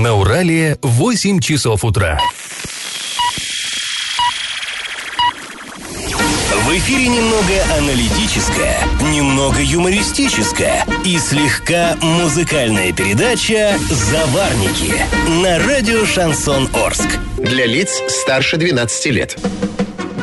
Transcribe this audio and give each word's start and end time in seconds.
На 0.00 0.14
Урале 0.14 0.78
8 0.80 1.40
часов 1.40 1.84
утра. 1.84 2.18
В 6.64 6.70
эфире 6.78 7.08
немного 7.08 7.52
аналитическая, 7.76 8.78
немного 9.12 9.58
юмористическая 9.60 10.86
и 11.04 11.18
слегка 11.18 11.98
музыкальная 12.00 12.94
передача 12.94 13.76
«Заварники» 13.90 14.94
на 15.42 15.58
радио 15.58 16.06
«Шансон 16.06 16.70
Орск». 16.72 17.18
Для 17.36 17.66
лиц 17.66 18.00
старше 18.08 18.56
12 18.56 19.06
лет. 19.12 19.38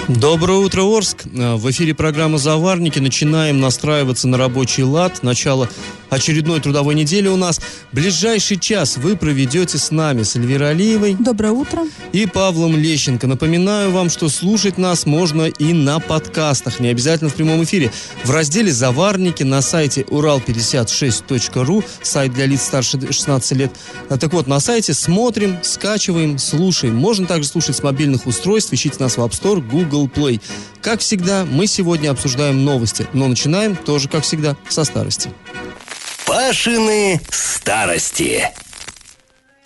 Доброе 0.08 0.58
утро, 0.58 0.82
Орск. 0.82 1.26
Э, 1.26 1.54
в 1.56 1.70
эфире 1.70 1.94
программа 1.94 2.40
«Заварники». 2.40 2.98
Начинаем 2.98 3.60
настраиваться 3.60 4.28
на 4.28 4.40
рабочий 4.40 4.84
лад. 4.84 5.22
Начало 5.22 5.70
очередной 6.10 6.60
трудовой 6.60 6.96
недели 6.96 7.28
у 7.28 7.36
нас. 7.36 7.60
Ближайший 7.92 8.58
час 8.58 8.98
вы 8.98 9.16
проведете 9.16 9.78
с 9.78 9.92
нами, 9.92 10.24
с 10.24 10.36
Эльвирой 10.36 10.72
Алиевой. 10.72 11.16
Доброе 11.20 11.52
утро. 11.52 11.84
И 12.14 12.26
Павлом 12.26 12.76
Лещенко. 12.76 13.28
Напоминаю 13.28 13.92
вам, 13.92 14.10
что 14.10 14.30
слушать 14.30 14.78
нас 14.78 15.06
можно 15.06 15.44
и 15.44 15.74
на 15.74 16.00
подкастах, 16.00 16.80
не 16.80 16.90
обязательно 16.90 17.30
в 17.30 17.34
прямом 17.34 17.64
эфире. 17.64 17.92
В 18.24 18.32
разделе 18.32 18.72
«Заварники» 18.72 19.44
на 19.44 19.62
сайте 19.62 20.02
урал56.ру, 20.02 21.84
сайт 22.02 22.34
для 22.34 22.46
лиц 22.46 22.62
старше 22.64 23.00
16 23.12 23.52
лет. 23.54 23.72
Так 24.10 24.34
вот, 24.34 24.48
на 24.48 24.60
сайте 24.60 24.94
смотрим, 24.94 25.58
скачиваем, 25.62 26.38
слушаем. 26.38 26.96
Можно 26.96 27.26
также 27.26 27.48
слушать 27.50 27.76
с 27.76 27.84
мобильных 27.84 28.26
устройств. 28.28 28.74
Ищите 28.74 28.98
нас 29.00 29.18
в 29.18 29.22
App 29.22 29.32
Store, 29.32 29.62
Google 29.62 30.08
Play. 30.08 30.42
Как 30.82 31.02
всегда, 31.02 31.46
мы 31.46 31.68
сегодня 31.68 32.12
обсуждаем 32.12 32.64
новости, 32.64 33.08
но 33.14 33.28
начинаем 33.28 33.76
тоже, 33.76 34.08
как 34.08 34.24
всегда, 34.24 34.56
со 34.70 34.84
старости. 34.84 35.30
Пашины 36.48 37.20
старости. 37.30 38.42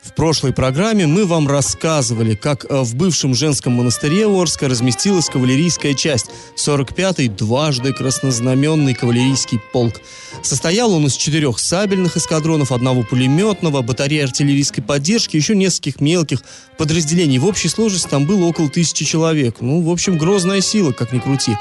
В 0.02 0.16
прошлой 0.16 0.52
программе 0.52 1.06
мы 1.06 1.28
вам 1.28 1.48
рассказывали, 1.48 2.34
как 2.34 2.66
э, 2.66 2.82
в 2.82 2.96
бывшем 2.96 3.36
женском 3.36 3.74
монастыре 3.74 4.26
Орска 4.26 4.68
разместилась 4.68 5.28
кавалерийская 5.28 5.94
часть, 5.94 6.32
45-й 6.58 7.28
дважды 7.28 7.94
краснознаменный 7.94 8.96
кавалерийский 8.96 9.60
полк. 9.72 9.94
Состоял 10.42 10.92
он 10.92 11.06
из 11.06 11.14
четырех 11.14 11.60
сабельных 11.60 12.18
эскадронов, 12.18 12.72
одного 12.72 13.04
пулеметного, 13.04 13.84
батареи 13.84 14.24
артиллерийской 14.24 14.84
поддержки, 14.84 15.38
еще 15.38 15.56
нескольких 15.56 16.02
мелких 16.02 16.42
подразделений. 16.80 17.38
В 17.38 17.46
общей 17.46 17.70
сложности 17.70 18.08
там 18.08 18.26
было 18.26 18.46
около 18.46 18.70
тысячи 18.70 19.06
человек. 19.06 19.58
Ну, 19.60 19.84
в 19.84 19.92
общем, 19.92 20.18
грозная 20.18 20.62
сила, 20.62 20.94
как 20.94 21.14
ни 21.14 21.20
крути. 21.20 21.56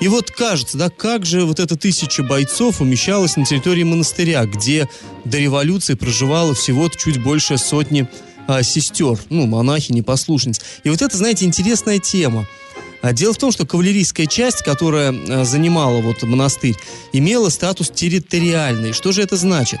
И 0.00 0.08
вот 0.08 0.30
кажется, 0.30 0.76
да, 0.76 0.90
как 0.90 1.24
же 1.24 1.44
вот 1.44 1.60
эта 1.60 1.76
тысяча 1.76 2.22
бойцов 2.22 2.80
умещалась 2.80 3.36
на 3.36 3.44
территории 3.44 3.84
монастыря, 3.84 4.44
где 4.44 4.88
до 5.24 5.38
революции 5.38 5.94
проживало 5.94 6.54
всего-то 6.54 6.98
чуть 6.98 7.22
больше 7.22 7.58
сотни 7.58 8.08
а, 8.46 8.62
сестер, 8.62 9.18
ну, 9.30 9.46
монахи, 9.46 9.92
непослушниц. 9.92 10.60
И 10.82 10.90
вот 10.90 11.00
это, 11.00 11.16
знаете, 11.16 11.44
интересная 11.44 11.98
тема. 11.98 12.46
А 13.02 13.12
дело 13.12 13.34
в 13.34 13.38
том, 13.38 13.52
что 13.52 13.66
кавалерийская 13.66 14.26
часть, 14.26 14.62
которая 14.62 15.12
а, 15.12 15.44
занимала 15.44 16.00
вот 16.00 16.22
монастырь, 16.22 16.76
имела 17.12 17.48
статус 17.48 17.90
территориальный. 17.90 18.92
Что 18.92 19.12
же 19.12 19.22
это 19.22 19.36
значит? 19.36 19.80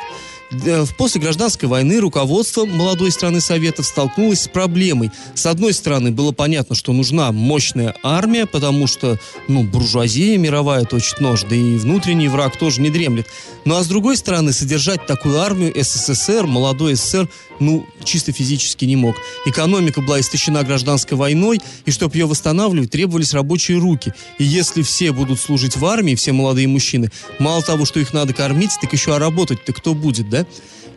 После 0.96 1.20
гражданской 1.20 1.68
войны 1.68 1.98
руководство 1.98 2.64
молодой 2.64 3.10
страны 3.10 3.40
Советов 3.40 3.86
столкнулось 3.86 4.42
с 4.42 4.48
проблемой. 4.48 5.10
С 5.34 5.46
одной 5.46 5.72
стороны, 5.72 6.10
было 6.10 6.32
понятно, 6.32 6.74
что 6.74 6.92
нужна 6.92 7.32
мощная 7.32 7.94
армия, 8.02 8.46
потому 8.46 8.86
что, 8.86 9.18
ну, 9.48 9.64
буржуазия 9.64 10.38
мировая 10.38 10.84
точит 10.84 11.20
нож, 11.20 11.42
да 11.42 11.56
и 11.56 11.76
внутренний 11.76 12.28
враг 12.28 12.56
тоже 12.56 12.80
не 12.80 12.90
дремлет. 12.90 13.26
Ну, 13.64 13.76
а 13.76 13.82
с 13.82 13.86
другой 13.86 14.16
стороны, 14.16 14.52
содержать 14.52 15.06
такую 15.06 15.40
армию 15.40 15.72
СССР, 15.74 16.46
молодой 16.46 16.94
СССР, 16.94 17.28
ну, 17.60 17.86
чисто 18.02 18.32
физически 18.32 18.84
не 18.84 18.96
мог. 18.96 19.16
Экономика 19.46 20.00
была 20.00 20.20
истощена 20.20 20.62
гражданской 20.64 21.16
войной, 21.16 21.60
и 21.84 21.90
чтобы 21.90 22.16
ее 22.16 22.26
восстанавливать, 22.26 22.90
требовались 22.90 23.32
рабочие 23.32 23.78
руки. 23.78 24.12
И 24.38 24.44
если 24.44 24.82
все 24.82 25.12
будут 25.12 25.40
служить 25.40 25.76
в 25.76 25.84
армии, 25.86 26.14
все 26.14 26.32
молодые 26.32 26.68
мужчины, 26.68 27.10
мало 27.38 27.62
того, 27.62 27.84
что 27.84 28.00
их 28.00 28.12
надо 28.12 28.34
кормить, 28.34 28.72
так 28.80 28.92
еще 28.92 29.14
а 29.14 29.18
работать-то 29.18 29.72
кто 29.72 29.94
будет, 29.94 30.28
да? 30.34 30.46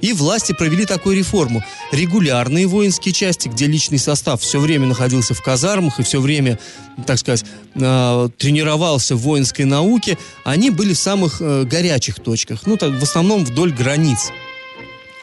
И 0.01 0.13
власти 0.13 0.53
провели 0.53 0.85
такую 0.85 1.17
реформу. 1.17 1.63
Регулярные 1.91 2.67
воинские 2.67 3.13
части, 3.13 3.47
где 3.47 3.65
личный 3.65 3.97
состав 3.97 4.41
все 4.41 4.59
время 4.59 4.85
находился 4.85 5.33
в 5.33 5.41
казармах 5.41 5.99
и 5.99 6.03
все 6.03 6.21
время, 6.21 6.59
так 7.05 7.17
сказать, 7.17 7.45
э, 7.75 8.29
тренировался 8.37 9.15
в 9.15 9.21
воинской 9.21 9.65
науке, 9.65 10.17
они 10.43 10.69
были 10.69 10.93
в 10.93 10.99
самых 10.99 11.37
э, 11.41 11.63
горячих 11.63 12.19
точках, 12.19 12.61
ну, 12.65 12.77
так, 12.77 12.91
в 12.91 13.03
основном 13.03 13.43
вдоль 13.43 13.71
границ 13.71 14.31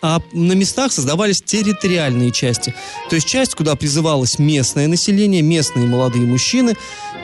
а 0.07 0.21
на 0.35 0.53
местах 0.53 0.93
создавались 0.93 1.41
территориальные 1.41 2.31
части. 2.31 2.75
То 3.09 3.17
есть 3.17 3.27
часть, 3.27 3.55
куда 3.55 3.75
призывалось 3.75 4.39
местное 4.39 4.87
население, 4.87 5.41
местные 5.41 5.87
молодые 5.87 6.27
мужчины, 6.27 6.75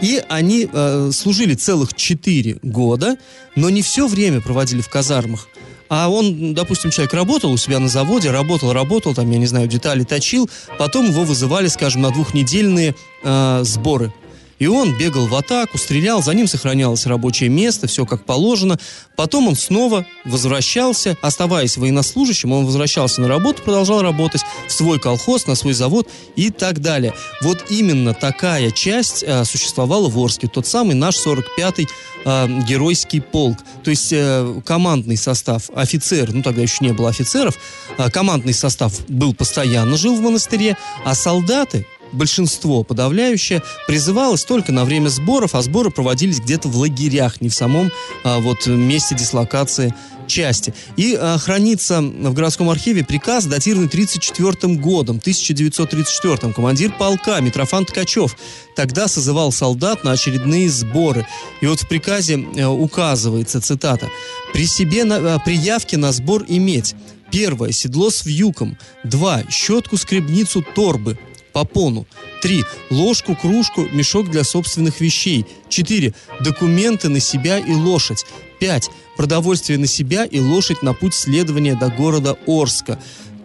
и 0.01 0.23
они 0.31 0.67
э, 0.73 1.11
служили 1.13 1.53
целых 1.53 1.93
4 1.93 2.61
года, 2.63 3.19
но 3.55 3.69
не 3.69 3.83
все 3.83 4.07
время 4.07 4.41
проводили 4.41 4.81
в 4.81 4.89
казармах. 4.89 5.47
А 5.91 6.09
он, 6.09 6.55
допустим, 6.55 6.91
человек 6.93 7.13
работал 7.13 7.53
у 7.53 7.57
себя 7.57 7.81
на 7.81 7.89
заводе, 7.89 8.31
работал, 8.31 8.73
работал, 8.73 9.13
там, 9.13 9.29
я 9.31 9.39
не 9.39 9.47
знаю, 9.47 9.67
детали 9.67 10.05
точил, 10.05 10.49
потом 10.79 11.07
его 11.07 11.25
вызывали, 11.25 11.67
скажем, 11.67 12.01
на 12.01 12.11
двухнедельные 12.11 12.95
э, 13.25 13.61
сборы 13.65 14.13
и 14.61 14.67
он 14.67 14.97
бегал 14.97 15.27
в 15.27 15.35
атаку, 15.35 15.79
стрелял, 15.79 16.23
за 16.23 16.33
ним 16.35 16.47
сохранялось 16.47 17.07
рабочее 17.07 17.49
место, 17.49 17.89
все 17.89 18.07
как 18.07 18.25
положено. 18.25 18.79
Потом 19.17 19.49
он 19.49 19.57
снова 19.57 20.07
возвращался, 20.25 21.17
оставаясь 21.23 21.79
военнослужащим, 21.79 22.53
он 22.53 22.67
возвращался 22.67 23.23
на 23.23 23.29
работу, 23.29 23.63
продолжал 23.63 24.03
работать 24.03 24.43
в 24.69 24.73
свой 24.73 25.01
колхоз, 25.01 25.47
на 25.47 25.55
свой 25.55 25.73
завод 25.73 26.09
и 26.37 26.51
так 26.51 26.81
далее. 26.81 27.15
Вот 27.41 27.71
именно 27.71 28.13
такая 28.13 28.71
часть 28.71 29.25
э, 29.27 29.45
существовала 29.45 30.09
в 30.11 30.19
Орске, 30.19 30.47
тот 30.47 30.67
самый 30.67 30.95
наш 30.95 31.17
45-й 31.17 31.89
э, 32.27 32.49
геройский 32.69 33.23
полк. 33.23 33.59
То 33.83 33.91
есть 33.91 34.13
э, 34.13 34.61
командный 34.67 35.17
состав, 35.17 35.71
офицер, 35.75 36.35
ну 36.35 36.43
тогда 36.43 36.61
еще 36.61 36.85
не 36.85 36.93
было 36.93 37.09
офицеров, 37.09 37.59
э, 37.97 38.11
командный 38.11 38.53
состав 38.53 39.09
был 39.09 39.33
постоянно, 39.33 39.97
жил 39.97 40.15
в 40.17 40.21
монастыре, 40.21 40.77
а 41.07 41.15
солдаты, 41.15 41.87
большинство 42.13 42.83
подавляющее 42.83 43.63
призывалось 43.87 44.45
только 44.45 44.73
на 44.73 44.85
время 44.85 45.09
сборов, 45.09 45.55
а 45.55 45.63
сборы 45.63 45.91
проводились 45.91 46.41
где-то 46.41 46.69
в 46.69 46.77
лагерях, 46.77 47.41
не 47.41 47.49
в 47.49 47.55
самом 47.55 47.91
а, 48.25 48.39
вот 48.41 48.67
месте 48.67 49.15
дислокации 49.15 49.95
части. 50.31 50.73
И 50.97 51.17
а, 51.19 51.39
хранится 51.39 52.01
в 52.01 52.33
городском 52.33 52.71
архиве 52.71 53.05
приказ, 53.05 53.47
датированный 53.47 53.89
1934 53.89 54.75
годом, 54.77 55.17
1934 55.17 56.53
Командир 56.53 56.93
полка 56.93 57.41
Митрофан 57.41 57.85
Ткачев 57.85 58.37
тогда 58.77 59.09
созывал 59.09 59.53
солдат 59.53 60.05
на 60.05 60.13
очередные 60.13 60.71
сборы. 60.71 61.27
И 61.61 61.67
вот 61.67 61.81
в 61.81 61.89
приказе 61.89 62.47
а, 62.59 62.71
указывается, 62.71 63.61
цитата, 63.61 64.09
«При 64.53 64.67
себе 64.67 65.05
на, 65.05 65.35
а, 65.35 65.39
при 65.39 65.57
явке 65.57 65.97
на 65.97 66.13
сбор 66.13 66.45
иметь 66.49 66.95
Первое. 67.31 67.71
Седло 67.71 68.11
с 68.11 68.25
вьюком. 68.25 68.77
Два. 69.05 69.45
Щетку-скребницу 69.49 70.65
торбы 70.75 71.17
попону. 71.53 72.07
3. 72.43 72.65
Ложку, 72.91 73.37
кружку, 73.37 73.87
мешок 73.93 74.31
для 74.31 74.45
собственных 74.45 75.01
вещей. 75.01 75.47
4. 75.69 76.15
Документы 76.41 77.09
на 77.09 77.21
себя 77.21 77.59
и 77.59 77.73
лошадь. 77.73 78.25
5. 78.61 78.91
Продовольствие 79.17 79.79
на 79.79 79.87
себя 79.87 80.25
и 80.25 80.41
лошадь 80.41 80.83
на 80.83 80.95
путь 80.95 81.15
следования 81.15 81.75
до 81.75 81.89
города 81.89 82.37
Орска. 82.47 82.99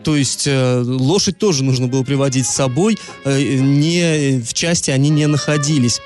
То 0.04 0.16
есть 0.16 0.46
э, 0.46 0.82
лошадь 0.86 1.40
тоже 1.40 1.64
нужно 1.64 1.88
было 1.88 2.04
приводить 2.04 2.46
с 2.46 2.54
собой, 2.54 3.00
э, 3.24 3.56
не, 3.56 4.40
в 4.40 4.54
части 4.54 4.92
они 4.92 5.10
не 5.10 5.26
находились. 5.26 6.00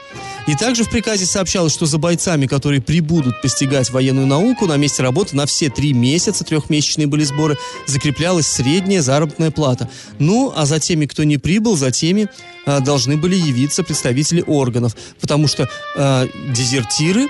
И 0.48 0.56
также 0.56 0.84
в 0.84 0.90
приказе 0.90 1.26
сообщалось, 1.26 1.74
что 1.74 1.86
за 1.86 1.98
бойцами, 1.98 2.48
которые 2.48 2.82
прибудут 2.82 3.42
постигать 3.42 3.90
военную 3.92 4.28
науку 4.28 4.66
на 4.66 4.78
месте 4.78 5.04
работы 5.04 5.36
на 5.36 5.46
все 5.46 5.70
три 5.70 5.94
месяца, 5.94 6.44
трехмесячные 6.44 7.08
были 7.08 7.24
сборы, 7.24 7.58
закреплялась 7.86 8.48
средняя 8.48 9.02
заработная 9.02 9.52
плата. 9.52 9.90
Ну, 10.18 10.52
а 10.56 10.66
за 10.66 10.80
теми, 10.80 11.06
кто 11.06 11.24
не 11.24 11.38
прибыл, 11.38 11.78
за 11.78 11.92
теми 11.92 12.28
э, 12.66 12.80
должны 12.80 13.18
были 13.18 13.36
явиться 13.36 13.84
представители 13.84 14.44
органов, 14.46 14.96
потому 15.20 15.48
что 15.48 15.70
э, 15.96 16.28
дезертиры 16.54 17.28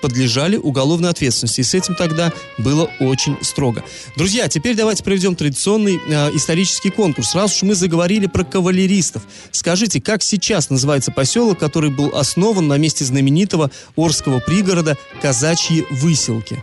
подлежали 0.00 0.56
уголовной 0.56 1.10
ответственности. 1.10 1.60
И 1.60 1.64
с 1.64 1.74
этим 1.74 1.94
тогда 1.94 2.32
было 2.58 2.90
очень 3.00 3.36
строго. 3.42 3.84
Друзья, 4.16 4.48
теперь 4.48 4.76
давайте 4.76 5.04
проведем 5.04 5.34
традиционный 5.34 6.00
э, 6.08 6.30
исторический 6.34 6.90
конкурс. 6.90 7.34
Раз 7.34 7.56
уж 7.56 7.62
мы 7.62 7.74
заговорили 7.74 8.26
про 8.26 8.44
кавалеристов, 8.44 9.22
скажите, 9.50 10.00
как 10.00 10.22
сейчас 10.22 10.70
называется 10.70 11.12
поселок, 11.12 11.58
который 11.58 11.90
был 11.90 12.14
основан 12.14 12.68
на 12.68 12.78
месте 12.78 13.04
знаменитого 13.04 13.70
Орского 13.96 14.40
пригорода 14.40 14.96
Казачьи 15.20 15.86
Выселки? 15.90 16.62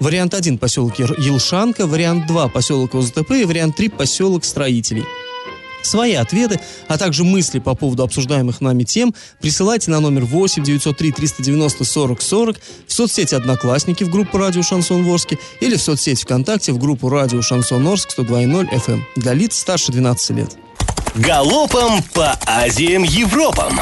Вариант 0.00 0.34
1 0.34 0.58
поселок 0.58 0.98
Елшанка, 0.98 1.86
вариант 1.86 2.26
2 2.26 2.48
поселок 2.48 2.94
ОЗТП 2.94 3.30
и 3.32 3.44
вариант 3.44 3.76
3 3.76 3.90
поселок 3.90 4.44
Строителей. 4.44 5.04
Свои 5.84 6.14
ответы, 6.14 6.60
а 6.88 6.98
также 6.98 7.24
мысли 7.24 7.58
по 7.58 7.74
поводу 7.74 8.02
обсуждаемых 8.02 8.60
нами 8.60 8.84
тем 8.84 9.14
присылайте 9.40 9.90
на 9.90 10.00
номер 10.00 10.24
8 10.24 10.62
903 10.62 11.12
390 11.12 11.84
40 11.84 12.22
40 12.22 12.56
в 12.86 12.92
соцсети 12.92 13.34
«Одноклассники» 13.34 14.04
в 14.04 14.10
группу 14.10 14.38
«Радио 14.38 14.62
Шансон 14.62 15.04
Ворске» 15.04 15.38
или 15.60 15.76
в 15.76 15.82
соцсети 15.82 16.22
ВКонтакте 16.22 16.72
в 16.72 16.78
группу 16.78 17.08
«Радио 17.08 17.42
Шансон 17.42 17.86
Орск» 17.86 18.18
102.0 18.18 18.70
FM 18.70 19.00
для 19.16 19.34
лиц 19.34 19.58
старше 19.58 19.92
12 19.92 20.30
лет. 20.36 20.56
Галопом 21.14 22.02
по 22.12 22.32
Азиям 22.46 23.02
Европам! 23.02 23.78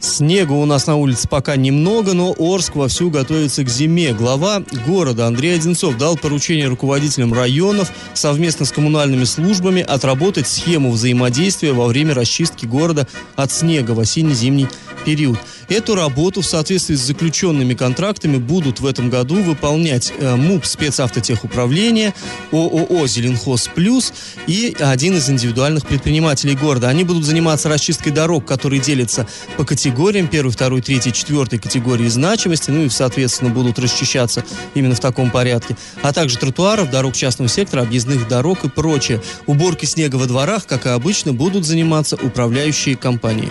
Снега 0.00 0.52
у 0.52 0.64
нас 0.64 0.86
на 0.86 0.96
улице 0.96 1.28
пока 1.28 1.56
немного, 1.56 2.14
но 2.14 2.34
Орск 2.38 2.74
вовсю 2.74 3.10
готовится 3.10 3.64
к 3.64 3.68
зиме. 3.68 4.14
Глава 4.14 4.62
города 4.86 5.26
Андрей 5.26 5.56
Одинцов 5.56 5.98
дал 5.98 6.16
поручение 6.16 6.68
руководителям 6.68 7.34
районов 7.34 7.92
совместно 8.14 8.64
с 8.64 8.72
коммунальными 8.72 9.24
службами 9.24 9.82
отработать 9.82 10.48
схему 10.48 10.90
взаимодействия 10.90 11.72
во 11.72 11.86
время 11.86 12.14
расчистки 12.14 12.64
города 12.64 13.06
от 13.36 13.52
снега 13.52 13.90
в 13.90 14.00
осенне-зимний 14.00 14.68
период. 15.04 15.38
Эту 15.68 15.94
работу 15.94 16.40
в 16.40 16.46
соответствии 16.46 16.96
с 16.96 17.00
заключенными 17.00 17.74
контрактами 17.74 18.38
будут 18.38 18.80
в 18.80 18.86
этом 18.86 19.08
году 19.08 19.36
выполнять 19.36 20.12
э, 20.18 20.34
МУП 20.34 20.66
спецавтотехуправления, 20.66 22.12
ООО 22.50 23.06
«Зеленхоз 23.06 23.68
Плюс» 23.72 24.12
и 24.48 24.76
один 24.80 25.16
из 25.16 25.30
индивидуальных 25.30 25.86
предпринимателей 25.86 26.56
города. 26.56 26.88
Они 26.88 27.04
будут 27.04 27.24
заниматься 27.24 27.68
расчисткой 27.68 28.12
дорог, 28.12 28.44
которые 28.44 28.80
делятся 28.80 29.28
по 29.56 29.64
категориям, 29.64 29.89
первой, 30.28 30.50
второй, 30.50 30.80
третьей, 30.80 31.12
четвертой 31.12 31.58
категории 31.58 32.08
значимости, 32.08 32.70
ну 32.70 32.84
и, 32.84 32.88
соответственно, 32.88 33.50
будут 33.50 33.78
расчищаться 33.78 34.44
именно 34.74 34.94
в 34.94 35.00
таком 35.00 35.30
порядке, 35.30 35.76
а 36.02 36.12
также 36.12 36.38
тротуаров, 36.38 36.90
дорог 36.90 37.14
частного 37.14 37.48
сектора, 37.48 37.82
объездных 37.82 38.28
дорог 38.28 38.64
и 38.64 38.68
прочее. 38.68 39.20
Уборкой 39.46 39.88
снега 39.88 40.16
во 40.16 40.26
дворах, 40.26 40.66
как 40.66 40.86
и 40.86 40.90
обычно, 40.90 41.32
будут 41.32 41.64
заниматься 41.64 42.16
управляющие 42.16 42.96
компании. 42.96 43.48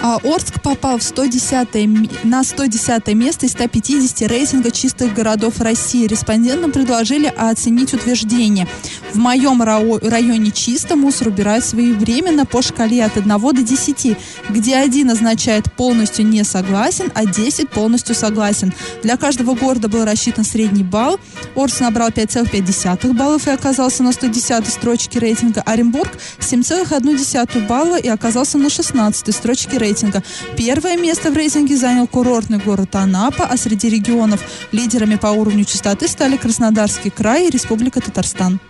А 0.00 0.18
Орск 0.22 0.62
попал 0.62 0.98
в 0.98 1.02
110 1.02 2.24
на 2.24 2.44
110 2.44 3.08
место 3.14 3.46
из 3.46 3.52
150 3.52 4.30
рейтинга 4.30 4.70
чистых 4.70 5.12
городов 5.12 5.60
России. 5.60 6.06
Респондентам 6.06 6.70
предложили 6.70 7.26
оценить 7.26 7.92
утверждение. 7.94 8.68
В 9.12 9.16
моем 9.18 9.60
районе 9.62 10.52
чисто, 10.52 10.94
мусор 10.94 11.28
убирают 11.28 11.64
своевременно 11.64 12.46
по 12.46 12.62
шкале 12.62 13.04
от 13.04 13.16
1 13.16 13.28
до 13.28 13.62
10, 13.62 14.16
где 14.50 14.76
1 14.76 15.10
означает 15.10 15.72
полностью 15.72 16.24
не 16.26 16.44
согласен, 16.44 17.10
а 17.14 17.26
10 17.26 17.68
полностью 17.68 18.14
согласен. 18.14 18.72
Для 19.02 19.16
каждого 19.16 19.54
города 19.54 19.88
был 19.88 20.04
рассчитан 20.04 20.44
средний 20.44 20.84
балл. 20.84 21.18
Орск 21.56 21.80
набрал 21.80 22.10
5,5 22.10 23.14
баллов 23.14 23.48
и 23.48 23.50
оказался 23.50 24.04
на 24.04 24.12
110 24.12 24.66
строчке 24.68 25.18
рейтинга. 25.18 25.62
Оренбург 25.62 26.12
7,1 26.38 27.66
балла 27.66 27.96
и 27.96 28.08
оказался 28.08 28.58
на 28.58 28.70
16 28.70 29.34
строчке 29.34 29.70
рейтинга 29.70 29.87
рейтинга. 29.88 30.22
Первое 30.56 30.96
место 30.96 31.30
в 31.30 31.36
рейтинге 31.36 31.76
занял 31.76 32.06
курортный 32.06 32.58
город 32.58 32.94
Анапа, 32.94 33.44
а 33.44 33.56
среди 33.56 33.88
регионов 33.88 34.40
лидерами 34.72 35.16
по 35.16 35.28
уровню 35.28 35.64
чистоты 35.64 36.08
стали 36.08 36.36
Краснодарский 36.36 37.10
край 37.10 37.48
и 37.48 37.50
Республика 37.50 38.00
Татарстан. 38.00 38.60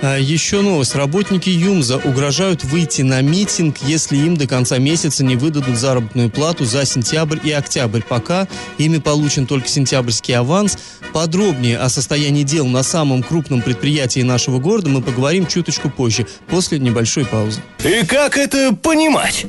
А, 0.00 0.16
еще 0.16 0.60
новость. 0.60 0.94
Работники 0.94 1.48
ЮМЗа 1.48 1.96
угрожают 1.96 2.62
выйти 2.62 3.02
на 3.02 3.20
митинг, 3.20 3.78
если 3.82 4.16
им 4.16 4.36
до 4.36 4.46
конца 4.46 4.78
месяца 4.78 5.24
не 5.24 5.34
выдадут 5.34 5.76
заработную 5.76 6.30
плату 6.30 6.64
за 6.64 6.84
сентябрь 6.84 7.38
и 7.42 7.50
октябрь. 7.50 8.02
Пока 8.08 8.46
ими 8.78 8.98
получен 8.98 9.46
только 9.46 9.68
сентябрьский 9.68 10.36
аванс. 10.36 10.78
Подробнее 11.12 11.78
о 11.78 11.88
состоянии 11.88 12.44
дел 12.44 12.66
на 12.66 12.84
самом 12.84 13.22
крупном 13.22 13.60
предприятии 13.60 14.20
нашего 14.20 14.58
города 14.60 14.88
мы 14.88 15.02
поговорим 15.02 15.46
чуточку 15.46 15.90
позже, 15.90 16.26
после 16.48 16.78
небольшой 16.78 17.24
паузы. 17.24 17.60
И 17.82 18.06
как 18.06 18.36
это 18.36 18.74
понимать? 18.74 19.46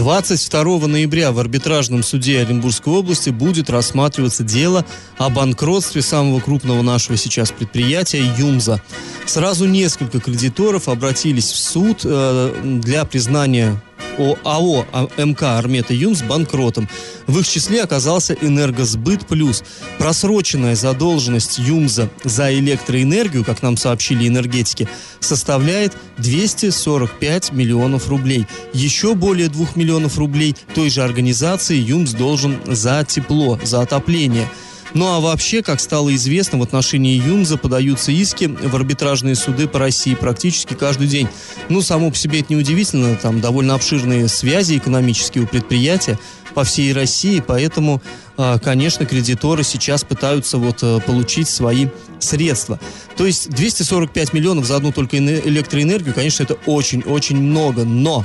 22 0.00 0.86
ноября 0.86 1.30
в 1.30 1.38
арбитражном 1.38 2.02
суде 2.02 2.40
Оренбургской 2.40 2.90
области 2.90 3.28
будет 3.28 3.68
рассматриваться 3.68 4.42
дело 4.42 4.86
о 5.18 5.28
банкротстве 5.28 6.00
самого 6.00 6.40
крупного 6.40 6.80
нашего 6.80 7.18
сейчас 7.18 7.52
предприятия 7.52 8.24
«Юмза». 8.38 8.80
Сразу 9.26 9.66
несколько 9.66 10.18
кредиторов 10.18 10.88
обратились 10.88 11.50
в 11.50 11.56
суд 11.58 12.00
э, 12.04 12.78
для 12.82 13.04
признания 13.04 13.78
АО 14.18 14.84
МК 15.16 15.58
«Армета 15.58 15.94
Юмс» 15.94 16.22
банкротом. 16.22 16.88
В 17.26 17.38
их 17.38 17.48
числе 17.48 17.82
оказался 17.82 18.34
«Энергосбыт 18.34 19.26
плюс». 19.26 19.62
Просроченная 19.98 20.74
задолженность 20.74 21.58
Юмза 21.58 22.10
за 22.24 22.52
электроэнергию, 22.52 23.44
как 23.44 23.62
нам 23.62 23.76
сообщили 23.76 24.26
энергетики, 24.28 24.88
составляет 25.20 25.92
245 26.18 27.52
миллионов 27.52 28.08
рублей. 28.08 28.46
Еще 28.72 29.14
более 29.14 29.48
2 29.48 29.68
миллионов 29.74 30.18
рублей 30.18 30.56
той 30.74 30.90
же 30.90 31.02
организации 31.02 31.76
Юмс 31.76 32.12
должен 32.12 32.58
за 32.66 33.04
тепло, 33.04 33.58
за 33.62 33.82
отопление– 33.82 34.48
ну 34.94 35.06
а 35.06 35.20
вообще, 35.20 35.62
как 35.62 35.80
стало 35.80 36.14
известно, 36.14 36.58
в 36.58 36.62
отношении 36.62 37.20
Юнза 37.20 37.56
подаются 37.56 38.12
иски 38.12 38.46
в 38.46 38.74
арбитражные 38.74 39.34
суды 39.34 39.68
по 39.68 39.78
России 39.78 40.14
практически 40.14 40.74
каждый 40.74 41.06
день. 41.06 41.28
Ну, 41.68 41.82
само 41.82 42.10
по 42.10 42.16
себе 42.16 42.40
это 42.40 42.52
неудивительно, 42.52 43.16
там 43.16 43.40
довольно 43.40 43.74
обширные 43.74 44.28
связи 44.28 44.78
экономические 44.78 45.44
у 45.44 45.46
предприятия 45.46 46.18
по 46.54 46.64
всей 46.64 46.92
России, 46.92 47.42
поэтому, 47.46 48.02
а, 48.36 48.58
конечно, 48.58 49.06
кредиторы 49.06 49.62
сейчас 49.62 50.02
пытаются 50.02 50.58
вот 50.58 50.82
э, 50.82 51.00
получить 51.06 51.48
свои 51.48 51.86
средства. 52.18 52.80
То 53.16 53.26
есть 53.26 53.50
245 53.50 54.32
миллионов 54.32 54.66
за 54.66 54.76
одну 54.76 54.92
только 54.92 55.18
электроэнергию, 55.18 56.14
конечно, 56.14 56.42
это 56.42 56.54
очень-очень 56.66 57.36
много, 57.36 57.84
но 57.84 58.24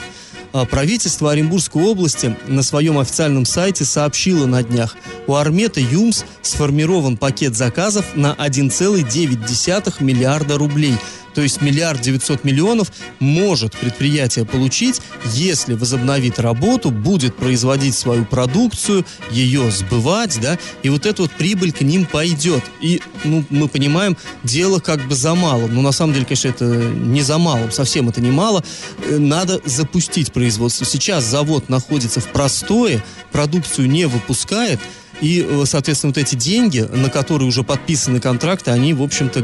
правительство 0.70 1.32
Оренбургской 1.32 1.84
области 1.84 2.36
на 2.48 2.64
своем 2.64 2.98
официальном 2.98 3.46
сайте 3.46 3.86
сообщило 3.86 4.46
на 4.46 4.64
днях, 4.64 4.96
у 5.28 5.36
Армета 5.36 5.80
ЮМС 5.80 6.24
сформирован 6.42 7.18
пакет 7.18 7.56
заказов 7.56 8.06
на 8.16 8.34
1,9 8.34 10.04
миллиарда 10.04 10.58
рублей– 10.58 10.96
то 11.36 11.42
есть 11.42 11.62
миллиард 11.62 12.02
девятьсот 12.02 12.44
миллионов 12.44 12.92
может 13.20 13.76
предприятие 13.76 14.46
получить, 14.46 15.02
если 15.34 15.74
возобновит 15.74 16.40
работу, 16.40 16.90
будет 16.90 17.36
производить 17.36 17.96
свою 17.96 18.26
продукцию, 18.26 19.06
ее 19.30 19.70
сбывать, 19.70 20.40
да, 20.42 20.58
и 20.82 20.90
вот 20.90 21.06
эта 21.06 21.24
вот 21.24 21.32
прибыль 21.32 21.74
к 21.74 21.82
ним 21.82 22.06
пойдет. 22.06 22.64
И, 22.82 23.02
ну, 23.24 23.44
мы 23.50 23.68
понимаем, 23.68 24.18
дело 24.44 24.80
как 24.80 25.06
бы 25.08 25.16
за 25.16 25.36
малым. 25.36 25.76
Но 25.76 25.82
на 25.82 25.92
самом 25.92 26.14
деле, 26.14 26.26
конечно, 26.26 26.48
это 26.48 26.66
не 26.66 27.22
за 27.22 27.38
малым, 27.38 27.72
совсем 27.72 28.08
это 28.10 28.22
не 28.22 28.32
мало. 28.32 28.64
Э, 29.04 29.18
надо 29.18 29.62
запустить 29.66 30.32
производство. 30.32 30.86
Сейчас 30.86 31.26
завод 31.26 31.68
находится 31.68 32.22
в 32.22 32.32
простое, 32.32 33.04
продукцию 33.32 33.90
не 33.90 34.06
выпускает, 34.06 34.80
и, 35.22 35.46
э, 35.48 35.64
соответственно, 35.66 36.14
вот 36.16 36.18
эти 36.18 36.36
деньги, 36.36 36.80
на 36.80 37.10
которые 37.10 37.48
уже 37.48 37.64
подписаны 37.64 38.20
контракты, 38.20 38.72
они, 38.72 38.94
в 38.94 39.02
общем-то, 39.02 39.44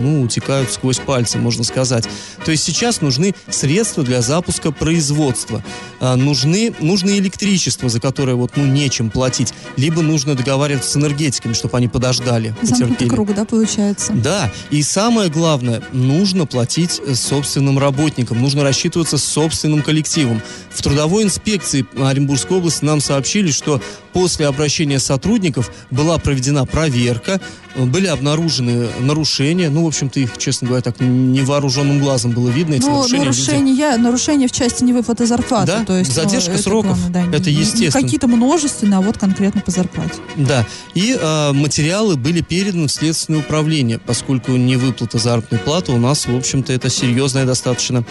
ну, 0.00 0.22
утекают 0.22 0.70
сквозь 0.72 0.98
пальцы, 0.98 1.38
можно 1.38 1.64
сказать. 1.64 2.08
То 2.44 2.50
есть 2.50 2.64
сейчас 2.64 3.00
нужны 3.00 3.34
средства 3.48 4.02
для 4.02 4.22
запуска 4.22 4.72
производства. 4.72 5.62
А, 6.00 6.16
нужны, 6.16 6.74
нужно 6.80 7.10
электричество, 7.18 7.88
за 7.88 8.00
которое 8.00 8.34
вот, 8.34 8.52
ну, 8.56 8.66
нечем 8.66 9.10
платить. 9.10 9.54
Либо 9.76 10.02
нужно 10.02 10.34
договариваться 10.34 10.90
с 10.90 10.96
энергетиками, 10.96 11.52
чтобы 11.52 11.76
они 11.78 11.88
подождали. 11.88 12.54
Замкнутый 12.62 13.08
круг, 13.08 13.34
да, 13.34 13.44
получается? 13.44 14.12
Да. 14.12 14.52
И 14.70 14.82
самое 14.82 15.30
главное, 15.30 15.82
нужно 15.92 16.46
платить 16.46 17.00
э, 17.04 17.14
собственным 17.14 17.78
работникам. 17.78 18.40
Нужно 18.40 18.62
рассчитываться 18.62 19.18
с 19.18 19.24
собственным 19.24 19.82
коллективом. 19.82 20.42
В 20.70 20.82
трудовой 20.82 21.24
инспекции 21.24 21.86
Оренбургской 21.96 22.58
области 22.58 22.84
нам 22.84 23.00
сообщили, 23.00 23.50
что 23.50 23.80
после 24.14 24.46
обращения 24.46 25.00
сотрудников 25.00 25.70
была 25.90 26.16
проведена 26.18 26.64
проверка, 26.64 27.40
были 27.76 28.06
обнаружены 28.06 28.86
нарушения. 29.00 29.68
Ну, 29.68 29.84
в 29.84 29.88
общем-то, 29.88 30.20
их, 30.20 30.38
честно 30.38 30.68
говоря, 30.68 30.82
так 30.82 31.00
невооруженным 31.00 31.98
глазом 31.98 32.30
было 32.30 32.48
видно. 32.48 32.74
Эти 32.74 32.84
ну, 32.84 32.98
нарушения, 32.98 33.24
нарушения, 33.24 33.72
люди... 33.72 34.00
нарушения 34.00 34.48
в 34.48 34.52
части 34.52 34.84
невыплаты 34.84 35.26
зарплаты. 35.26 35.66
Да? 35.66 35.84
То 35.84 35.98
есть, 35.98 36.14
Задержка 36.14 36.52
ну, 36.52 36.58
сроков. 36.58 36.92
Это, 36.92 37.10
главное, 37.10 37.30
да, 37.30 37.36
это 37.36 37.50
естественно. 37.50 37.90
Какие-то 37.90 38.28
множественные, 38.28 38.98
а 38.98 39.00
вот 39.00 39.18
конкретно 39.18 39.60
по 39.60 39.72
зарплате. 39.72 40.14
Да. 40.36 40.64
И 40.94 41.18
э, 41.20 41.52
материалы 41.52 42.16
были 42.16 42.40
переданы 42.40 42.86
в 42.86 42.92
следственное 42.92 43.40
управление, 43.40 43.98
поскольку 43.98 44.52
невыплата 44.52 45.18
заработной 45.18 45.58
платы 45.58 45.90
у 45.90 45.98
нас, 45.98 46.26
в 46.26 46.36
общем-то, 46.36 46.72
это 46.72 46.88
серьезное 46.88 47.44
достаточно 47.44 48.04